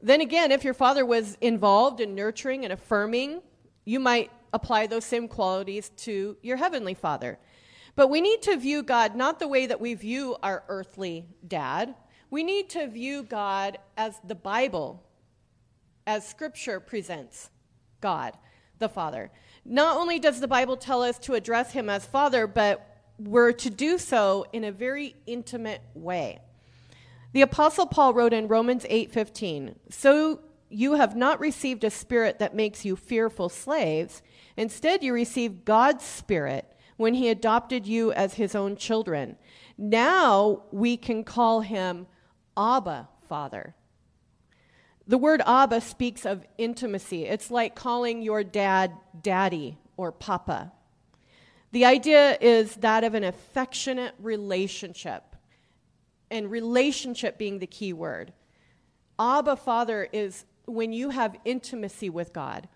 Then 0.00 0.20
again, 0.20 0.50
if 0.50 0.64
your 0.64 0.74
father 0.74 1.04
was 1.04 1.36
involved 1.40 2.00
in 2.00 2.14
nurturing 2.14 2.64
and 2.64 2.72
affirming, 2.72 3.42
you 3.84 4.00
might 4.00 4.30
apply 4.52 4.86
those 4.86 5.04
same 5.04 5.28
qualities 5.28 5.90
to 5.90 6.36
your 6.42 6.56
heavenly 6.56 6.94
father. 6.94 7.38
But 7.94 8.08
we 8.08 8.20
need 8.20 8.42
to 8.42 8.56
view 8.56 8.82
God 8.82 9.14
not 9.14 9.38
the 9.38 9.48
way 9.48 9.66
that 9.66 9.80
we 9.80 9.94
view 9.94 10.36
our 10.42 10.64
earthly 10.68 11.26
dad. 11.46 11.94
We 12.30 12.42
need 12.42 12.70
to 12.70 12.86
view 12.86 13.22
God 13.22 13.78
as 13.96 14.18
the 14.24 14.34
Bible, 14.34 15.02
as 16.06 16.26
Scripture 16.26 16.80
presents 16.80 17.50
God, 18.00 18.36
the 18.78 18.88
Father. 18.88 19.30
Not 19.64 19.98
only 19.98 20.18
does 20.18 20.40
the 20.40 20.48
Bible 20.48 20.76
tell 20.76 21.02
us 21.02 21.18
to 21.20 21.34
address 21.34 21.72
Him 21.72 21.90
as 21.90 22.06
Father, 22.06 22.46
but 22.46 22.88
we're 23.18 23.52
to 23.52 23.70
do 23.70 23.98
so 23.98 24.46
in 24.52 24.64
a 24.64 24.72
very 24.72 25.14
intimate 25.26 25.82
way. 25.94 26.40
The 27.32 27.42
apostle 27.42 27.86
Paul 27.86 28.14
wrote 28.14 28.32
in 28.32 28.48
Romans 28.48 28.86
8:15, 28.88 29.78
"So 29.90 30.40
you 30.68 30.94
have 30.94 31.14
not 31.14 31.38
received 31.38 31.84
a 31.84 31.90
spirit 31.90 32.38
that 32.38 32.54
makes 32.54 32.84
you 32.84 32.96
fearful 32.96 33.50
slaves, 33.50 34.22
instead 34.56 35.02
you 35.02 35.12
received 35.12 35.66
God's 35.66 36.04
spirit 36.04 36.66
when 36.96 37.14
he 37.14 37.28
adopted 37.28 37.86
you 37.86 38.12
as 38.12 38.34
his 38.34 38.54
own 38.54 38.76
children. 38.76 39.36
Now 39.76 40.62
we 40.70 40.96
can 40.96 41.24
call 41.24 41.60
him 41.60 42.06
Abba, 42.56 43.08
Father. 43.28 43.74
The 45.06 45.18
word 45.18 45.42
Abba 45.46 45.80
speaks 45.80 46.24
of 46.24 46.46
intimacy. 46.58 47.24
It's 47.24 47.50
like 47.50 47.74
calling 47.74 48.22
your 48.22 48.44
dad 48.44 48.92
daddy 49.20 49.78
or 49.96 50.12
papa. 50.12 50.72
The 51.72 51.84
idea 51.84 52.36
is 52.40 52.76
that 52.76 53.02
of 53.02 53.14
an 53.14 53.24
affectionate 53.24 54.14
relationship, 54.18 55.36
and 56.30 56.50
relationship 56.50 57.38
being 57.38 57.58
the 57.58 57.66
key 57.66 57.92
word. 57.92 58.32
Abba, 59.18 59.56
Father, 59.56 60.08
is 60.12 60.44
when 60.66 60.92
you 60.92 61.10
have 61.10 61.36
intimacy 61.44 62.10
with 62.10 62.32
God. 62.32 62.68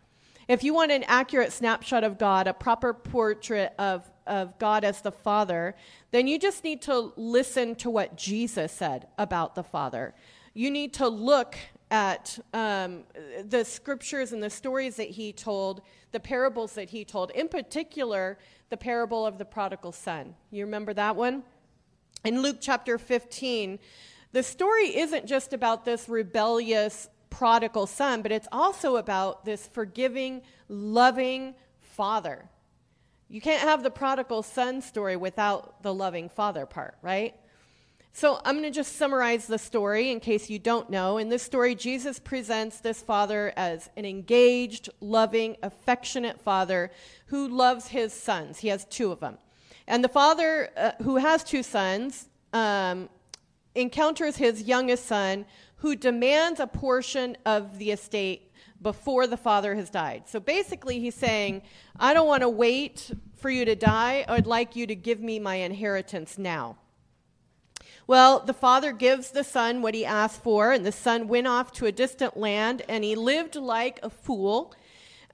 If 0.49 0.63
you 0.63 0.75
want 0.75 0.93
an 0.93 1.03
accurate 1.09 1.53
snapshot 1.53 2.05
of 2.05 2.19
God, 2.19 2.47
a 2.47 2.55
proper 2.55 2.95
portrait 2.95 3.75
of, 3.79 4.09
of 4.27 4.57
God 4.59 4.85
as 4.85 5.01
the 5.01 5.11
Father, 5.11 5.75
then 6.13 6.29
you 6.29 6.39
just 6.39 6.63
need 6.63 6.83
to 6.83 7.13
listen 7.17 7.75
to 7.77 7.91
what 7.91 8.17
Jesus 8.17 8.71
said 8.71 9.09
about 9.19 9.57
the 9.57 9.65
Father. 9.65 10.15
You 10.55 10.71
need 10.71 10.95
to 10.95 11.09
look 11.09 11.57
at 11.91 12.39
um, 12.55 13.05
the 13.45 13.65
scriptures 13.65 14.33
and 14.33 14.43
the 14.43 14.51
stories 14.51 14.97
that 14.97 15.11
he 15.11 15.33
told, 15.33 15.83
the 16.13 16.21
parables 16.21 16.75
that 16.75 16.91
he 16.91 17.05
told, 17.05 17.31
in 17.33 17.49
particular, 17.49 18.39
the 18.71 18.77
parable 18.77 19.27
of 19.27 19.39
the 19.39 19.45
prodigal 19.45 19.93
son. 19.93 20.35
You 20.51 20.65
remember 20.65 20.95
that 20.95 21.17
one? 21.17 21.43
In 22.25 22.41
Luke 22.41 22.59
chapter 22.61 22.99
15, 22.99 23.79
the 24.33 24.43
story 24.43 24.97
isn't 24.97 25.27
just 25.27 25.53
about 25.53 25.85
this 25.85 26.09
rebellious 26.09 27.09
prodigal 27.37 27.87
son, 27.87 28.23
but 28.23 28.33
it's 28.33 28.49
also 28.51 28.97
about 28.97 29.45
this 29.45 29.67
forgiving, 29.67 30.41
loving 30.71 31.55
father. 31.81 32.49
You 33.29 33.43
can't 33.43 33.61
have 33.61 33.83
the 33.83 33.91
prodigal 33.91 34.43
son 34.43 34.81
story 34.81 35.17
without 35.17 35.83
the 35.83 35.93
loving 35.93 36.31
father 36.31 36.65
part, 36.65 36.97
right? 37.03 37.35
So 38.15 38.41
I'm 38.47 38.55
going 38.55 38.65
to 38.65 38.71
just 38.71 38.97
summarize 38.97 39.47
the 39.47 39.59
story 39.59 40.11
in 40.11 40.21
case 40.21 40.49
you 40.49 40.59
don't 40.59 40.89
know. 40.89 41.19
In 41.19 41.29
this 41.29 41.43
story, 41.43 41.75
Jesus 41.75 42.19
presents 42.19 42.81
this 42.81 43.03
father 43.03 43.53
as 43.55 43.91
an 43.99 44.07
engaged, 44.07 44.89
loving, 45.01 45.59
affectionate 45.63 46.41
father 46.41 46.91
who 47.27 47.49
loves 47.49 47.89
his 47.89 48.15
sons. 48.15 48.61
He 48.61 48.69
has 48.69 48.87
two 48.87 49.13
of 49.13 49.21
them. 49.21 49.37
And 49.87 50.03
the 50.03 50.09
father 50.09 50.71
uh, 50.75 50.93
who 51.03 51.17
has 51.17 51.45
two 51.45 51.63
sons 51.63 52.31
um, 52.55 53.11
encounters 53.75 54.37
his 54.37 54.63
youngest 54.63 55.05
son 55.05 55.45
who 55.87 55.95
demands 55.95 56.59
a 56.59 56.67
portion 56.67 57.37
of 57.47 57.79
the 57.79 57.93
estate 57.93 58.51
before 58.83 59.29
the 59.29 59.37
father 59.37 59.77
has 59.77 59.89
died. 59.89 60.25
So 60.27 60.41
basically, 60.41 60.99
he's 60.99 61.15
saying, 61.15 61.63
I 61.97 62.13
don't 62.13 62.27
want 62.27 62.41
to 62.41 62.49
wait 62.49 63.13
for 63.37 63.51
you 63.51 63.65
to 63.65 63.77
die. 63.77 64.25
I'd 64.27 64.49
like 64.49 64.75
you 64.75 64.89
to 64.89 64.97
give 64.97 65.21
me 65.21 65.39
my 65.39 65.55
inheritance 65.55 66.39
now. 66.39 66.77
Well, 68.09 68.41
the 68.41 68.53
father 68.53 68.91
gives 68.91 69.31
the 69.31 69.45
son 69.45 69.81
what 69.81 69.95
he 69.95 70.05
asked 70.05 70.43
for, 70.43 70.73
and 70.73 70.85
the 70.85 70.91
son 70.91 71.29
went 71.29 71.47
off 71.47 71.71
to 71.75 71.87
a 71.87 71.93
distant 71.93 72.37
land, 72.37 72.83
and 72.89 73.05
he 73.05 73.15
lived 73.15 73.55
like 73.55 74.01
a 74.03 74.11
fool. 74.11 74.75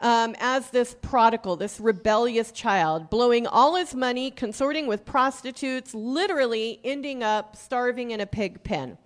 Um, 0.03 0.37
as 0.39 0.69
this 0.69 0.95
prodigal, 1.01 1.57
this 1.57 1.81
rebellious 1.81 2.53
child, 2.53 3.09
blowing 3.09 3.47
all 3.47 3.77
his 3.77 3.95
money, 3.95 4.31
consorting 4.31 4.87
with 4.87 5.07
prostitutes, 5.07 5.95
literally 5.95 6.79
ending 6.85 7.23
up 7.23 7.57
starving 7.57 8.11
in 8.11 8.21
a 8.21 8.27
pig 8.27 8.63
pen. 8.63 8.99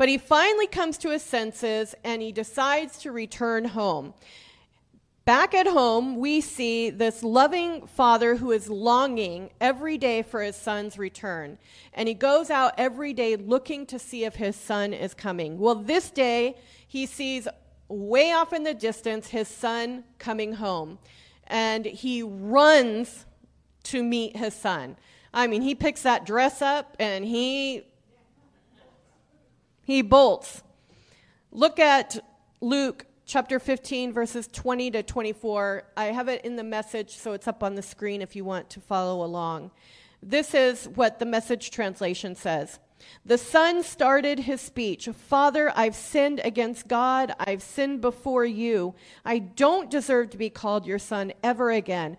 But 0.00 0.08
he 0.08 0.16
finally 0.16 0.66
comes 0.66 0.96
to 0.96 1.10
his 1.10 1.22
senses 1.22 1.94
and 2.04 2.22
he 2.22 2.32
decides 2.32 2.96
to 3.00 3.12
return 3.12 3.66
home. 3.66 4.14
Back 5.26 5.52
at 5.52 5.66
home, 5.66 6.16
we 6.16 6.40
see 6.40 6.88
this 6.88 7.22
loving 7.22 7.86
father 7.86 8.36
who 8.36 8.50
is 8.50 8.70
longing 8.70 9.50
every 9.60 9.98
day 9.98 10.22
for 10.22 10.40
his 10.40 10.56
son's 10.56 10.96
return. 10.96 11.58
And 11.92 12.08
he 12.08 12.14
goes 12.14 12.48
out 12.48 12.72
every 12.78 13.12
day 13.12 13.36
looking 13.36 13.84
to 13.88 13.98
see 13.98 14.24
if 14.24 14.36
his 14.36 14.56
son 14.56 14.94
is 14.94 15.12
coming. 15.12 15.58
Well, 15.58 15.74
this 15.74 16.10
day, 16.10 16.56
he 16.88 17.04
sees 17.04 17.46
way 17.88 18.32
off 18.32 18.54
in 18.54 18.64
the 18.64 18.72
distance 18.72 19.28
his 19.28 19.48
son 19.48 20.04
coming 20.18 20.54
home. 20.54 20.98
And 21.46 21.84
he 21.84 22.22
runs 22.22 23.26
to 23.82 24.02
meet 24.02 24.34
his 24.34 24.54
son. 24.54 24.96
I 25.34 25.46
mean, 25.46 25.60
he 25.60 25.74
picks 25.74 26.04
that 26.04 26.24
dress 26.24 26.62
up 26.62 26.96
and 26.98 27.22
he 27.22 27.84
he 29.90 30.02
bolts. 30.02 30.62
Look 31.50 31.80
at 31.80 32.16
Luke 32.60 33.06
chapter 33.26 33.58
15, 33.58 34.12
verses 34.12 34.46
20 34.46 34.92
to 34.92 35.02
24. 35.02 35.82
I 35.96 36.04
have 36.06 36.28
it 36.28 36.44
in 36.44 36.54
the 36.54 36.62
message, 36.62 37.16
so 37.16 37.32
it's 37.32 37.48
up 37.48 37.64
on 37.64 37.74
the 37.74 37.82
screen 37.82 38.22
if 38.22 38.36
you 38.36 38.44
want 38.44 38.70
to 38.70 38.80
follow 38.80 39.24
along. 39.24 39.72
This 40.22 40.54
is 40.54 40.88
what 40.88 41.18
the 41.18 41.26
message 41.26 41.72
translation 41.72 42.36
says. 42.36 42.78
The 43.26 43.36
son 43.36 43.82
started 43.82 44.38
his 44.38 44.60
speech 44.60 45.08
Father, 45.08 45.72
I've 45.74 45.96
sinned 45.96 46.40
against 46.44 46.86
God. 46.86 47.32
I've 47.40 47.62
sinned 47.62 48.00
before 48.00 48.44
you. 48.44 48.94
I 49.24 49.40
don't 49.40 49.90
deserve 49.90 50.30
to 50.30 50.38
be 50.38 50.50
called 50.50 50.86
your 50.86 51.00
son 51.00 51.32
ever 51.42 51.72
again. 51.72 52.16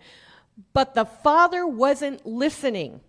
But 0.74 0.94
the 0.94 1.06
father 1.06 1.66
wasn't 1.66 2.26
listening. 2.26 3.00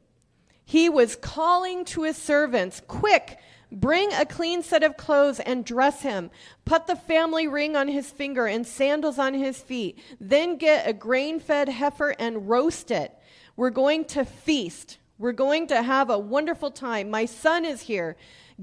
He 0.63 0.87
was 0.87 1.17
calling 1.17 1.83
to 1.85 2.03
his 2.03 2.15
servants, 2.15 2.81
Quick, 2.87 3.39
bring 3.73 4.13
a 4.13 4.25
clean 4.25 4.63
set 4.63 4.83
of 4.83 4.97
clothes 4.97 5.39
and 5.39 5.65
dress 5.65 6.01
him. 6.01 6.31
Put 6.63 6.87
the 6.87 6.95
family 6.95 7.47
ring 7.47 7.75
on 7.75 7.87
his 7.87 8.09
finger 8.09 8.45
and 8.45 8.65
sandals 8.65 9.19
on 9.19 9.33
his 9.33 9.59
feet. 9.59 9.99
Then 10.19 10.57
get 10.57 10.87
a 10.87 10.93
grain 10.93 11.39
fed 11.39 11.69
heifer 11.69 12.15
and 12.19 12.47
roast 12.47 12.91
it. 12.91 13.13
We're 13.55 13.71
going 13.71 14.05
to 14.05 14.25
feast. 14.25 14.97
We're 15.17 15.31
going 15.31 15.67
to 15.67 15.81
have 15.81 16.09
a 16.09 16.17
wonderful 16.17 16.71
time. 16.71 17.09
My 17.09 17.25
son 17.25 17.65
is 17.65 17.81
here, 17.81 18.15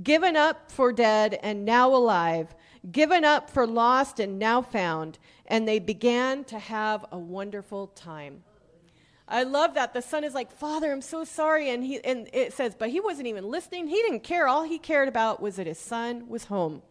given 0.03 0.37
up 0.37 0.71
for 0.71 0.93
dead 0.93 1.39
and 1.43 1.65
now 1.65 1.95
alive, 1.95 2.55
given 2.91 3.25
up 3.25 3.51
for 3.51 3.67
lost 3.67 4.21
and 4.21 4.39
now 4.39 4.63
found. 4.63 5.19
And 5.47 5.67
they 5.67 5.79
began 5.79 6.45
to 6.45 6.59
have 6.59 7.05
a 7.13 7.19
wonderful 7.19 7.89
time. 7.89 8.43
I 9.31 9.45
love 9.45 9.75
that. 9.75 9.95
The 9.95 10.03
son 10.03 10.25
is 10.25 10.35
like, 10.35 10.51
Father, 10.51 10.93
I'm 10.93 11.03
so 11.03 11.25
sorry. 11.25 11.71
And, 11.71 11.85
he, 11.85 12.05
and 12.05 12.29
it 12.33 12.53
says, 12.53 12.75
but 12.77 12.91
he 12.91 13.01
wasn't 13.01 13.29
even 13.29 13.49
listening. 13.49 13.87
He 13.87 13.97
didn't 14.03 14.25
care. 14.25 14.49
All 14.49 14.65
he 14.65 14.79
cared 14.79 15.09
about 15.09 15.41
was 15.41 15.57
that 15.57 15.67
his 15.67 15.79
son 15.79 16.29
was 16.29 16.45
home. 16.45 16.83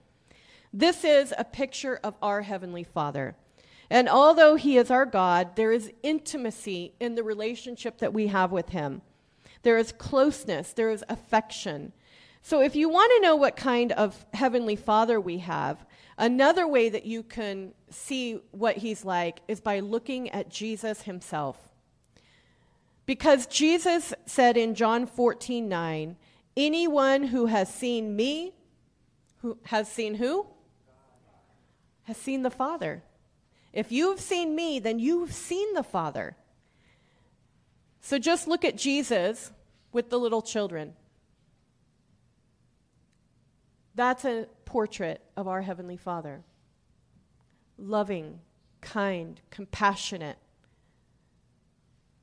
This 0.71 1.03
is 1.03 1.33
a 1.37 1.43
picture 1.43 1.99
of 2.03 2.15
our 2.21 2.43
Heavenly 2.43 2.83
Father. 2.83 3.35
And 3.89 4.07
although 4.07 4.55
He 4.55 4.77
is 4.77 4.91
our 4.91 5.05
God, 5.05 5.55
there 5.55 5.71
is 5.71 5.91
intimacy 6.03 6.93
in 6.99 7.15
the 7.15 7.23
relationship 7.23 7.97
that 7.99 8.13
we 8.13 8.27
have 8.27 8.51
with 8.51 8.69
Him. 8.69 9.01
There 9.63 9.77
is 9.77 9.91
closeness, 9.91 10.73
there 10.73 10.91
is 10.91 11.03
affection. 11.09 11.91
So, 12.41 12.61
if 12.61 12.75
you 12.75 12.87
want 12.87 13.11
to 13.15 13.21
know 13.21 13.35
what 13.35 13.55
kind 13.55 13.91
of 13.93 14.25
Heavenly 14.33 14.75
Father 14.75 15.19
we 15.19 15.39
have, 15.39 15.83
another 16.17 16.67
way 16.67 16.89
that 16.89 17.05
you 17.05 17.23
can 17.23 17.73
see 17.89 18.39
what 18.51 18.77
He's 18.77 19.03
like 19.03 19.41
is 19.47 19.59
by 19.59 19.79
looking 19.79 20.29
at 20.29 20.49
Jesus 20.49 21.01
Himself. 21.01 21.68
Because 23.09 23.47
Jesus 23.47 24.13
said 24.27 24.55
in 24.55 24.75
John 24.75 25.07
14 25.07 25.67
9, 25.67 26.15
anyone 26.55 27.23
who 27.23 27.47
has 27.47 27.73
seen 27.73 28.15
me, 28.15 28.53
who 29.37 29.57
has 29.63 29.91
seen 29.91 30.13
who? 30.13 30.45
Has 32.03 32.17
seen 32.17 32.43
the 32.43 32.51
Father. 32.51 33.01
If 33.73 33.91
you've 33.91 34.19
seen 34.19 34.55
me, 34.55 34.77
then 34.77 34.99
you've 34.99 35.33
seen 35.33 35.73
the 35.73 35.81
Father. 35.81 36.35
So 37.99 38.19
just 38.19 38.47
look 38.47 38.63
at 38.63 38.77
Jesus 38.77 39.53
with 39.91 40.11
the 40.11 40.19
little 40.19 40.43
children. 40.43 40.93
That's 43.95 44.23
a 44.23 44.45
portrait 44.65 45.23
of 45.35 45.47
our 45.47 45.63
Heavenly 45.63 45.97
Father. 45.97 46.43
Loving, 47.75 48.41
kind, 48.81 49.41
compassionate, 49.49 50.37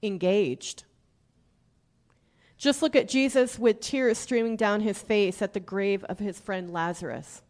engaged. 0.02 0.84
Just 2.56 2.82
look 2.82 2.96
at 2.96 3.08
Jesus 3.08 3.58
with 3.58 3.80
tears 3.80 4.18
streaming 4.18 4.56
down 4.56 4.80
his 4.80 5.02
face 5.02 5.42
at 5.42 5.52
the 5.52 5.60
grave 5.60 6.04
of 6.04 6.18
his 6.18 6.40
friend 6.40 6.70
Lazarus. 6.72 7.42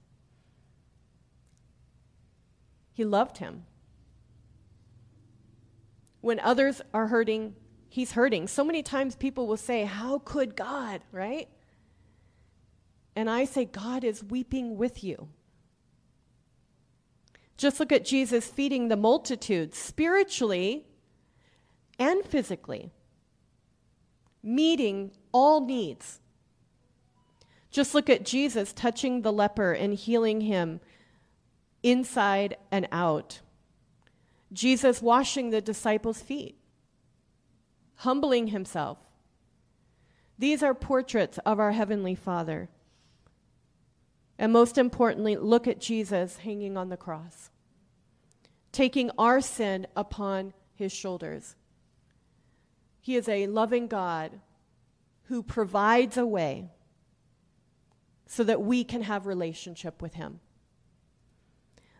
He 2.93 3.05
loved 3.05 3.39
him. 3.39 3.65
When 6.23 6.41
others 6.41 6.83
are 6.93 7.07
hurting, 7.07 7.55
he's 7.89 8.13
hurting. 8.13 8.49
So 8.49 8.65
many 8.65 8.83
times 8.83 9.15
people 9.15 9.47
will 9.47 9.57
say, 9.57 9.85
How 9.85 10.19
could 10.19 10.57
God, 10.57 11.03
right? 11.13 11.49
And 13.15 13.31
I 13.31 13.45
say, 13.45 13.65
God 13.65 14.03
is 14.03 14.25
weeping 14.25 14.77
with 14.77 15.05
you. 15.05 15.29
Just 17.57 17.81
look 17.81 17.93
at 17.93 18.05
Jesus 18.05 18.47
feeding 18.47 18.89
the 18.89 18.97
multitudes 18.97 19.79
spiritually 19.79 20.85
and 21.99 22.25
physically, 22.25 22.93
meeting 24.43 25.13
all 25.33 25.65
needs. 25.65 26.21
Just 27.71 27.95
look 27.95 28.09
at 28.09 28.25
Jesus 28.25 28.73
touching 28.73 29.23
the 29.23 29.33
leper 29.33 29.73
and 29.73 29.95
healing 29.95 30.41
him 30.41 30.81
inside 31.83 32.57
and 32.71 32.89
out. 32.91 33.41
Jesus 34.53 35.03
washing 35.03 35.51
the 35.51 35.61
disciples' 35.61 36.23
feet, 36.23 36.57
humbling 37.97 38.49
himself. 38.49 38.99
These 40.39 40.63
are 40.63 40.75
portraits 40.75 41.39
of 41.45 41.59
our 41.59 41.73
Heavenly 41.73 42.15
Father. 42.15 42.69
And 44.39 44.53
most 44.53 44.77
importantly, 44.77 45.37
look 45.37 45.67
at 45.67 45.81
Jesus 45.81 46.39
hanging 46.39 46.77
on 46.77 46.91
the 46.91 46.97
cross, 46.97 47.51
taking 48.71 49.11
our 49.19 49.41
sin 49.41 49.87
upon 49.97 50.53
his 50.75 50.93
shoulders. 50.93 51.57
He 53.07 53.15
is 53.15 53.29
a 53.29 53.47
loving 53.47 53.87
God 53.87 54.41
who 55.27 55.45
provides 55.45 56.17
a 56.17 56.27
way 56.27 56.73
so 58.27 58.43
that 58.43 58.61
we 58.61 58.83
can 58.83 59.03
have 59.03 59.29
relationship 59.29 60.03
with 60.03 60.15
him. 60.15 60.41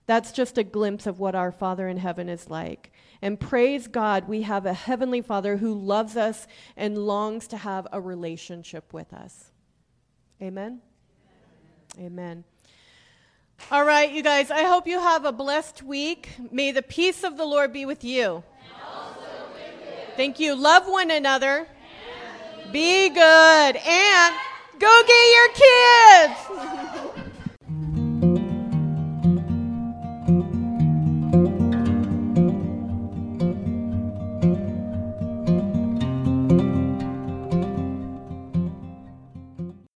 That's 0.07 0.33
just 0.33 0.59
a 0.59 0.65
glimpse 0.65 1.07
of 1.07 1.21
what 1.21 1.37
our 1.37 1.53
Father 1.53 1.87
in 1.87 1.99
heaven 1.99 2.29
is 2.29 2.51
like. 2.51 2.91
And 3.23 3.39
praise 3.39 3.87
God, 3.87 4.27
we 4.27 4.43
have 4.43 4.67
a 4.67 4.73
heavenly 4.73 5.21
Father 5.21 5.59
who 5.59 5.75
loves 5.75 6.17
us 6.17 6.49
and 6.77 6.99
longs 6.99 7.47
to 7.47 7.57
have 7.57 7.87
a 7.93 8.01
relationship 8.01 8.93
with 8.93 9.13
us. 9.13 9.53
Amen? 10.43 10.81
Amen. 12.01 12.43
All 13.71 13.85
right, 13.85 14.11
you 14.11 14.25
guys, 14.25 14.51
I 14.51 14.65
hope 14.65 14.89
you 14.89 14.99
have 14.99 15.25
a 15.25 15.31
blessed 15.31 15.85
week. 15.85 16.31
May 16.51 16.73
the 16.73 16.83
peace 16.83 17.23
of 17.23 17.37
the 17.37 17.45
Lord 17.45 17.73
be. 17.73 17.87
With 17.87 18.03
you. 18.03 18.43
Thank 20.17 20.41
you. 20.41 20.55
Love 20.55 20.87
one 20.87 21.11
another. 21.11 21.67
Be 22.73 23.11
good. 23.11 23.77
And 23.77 24.35
go 24.79 25.03
get 25.07 25.25
your 25.37 25.49
kids. 26.25 27.23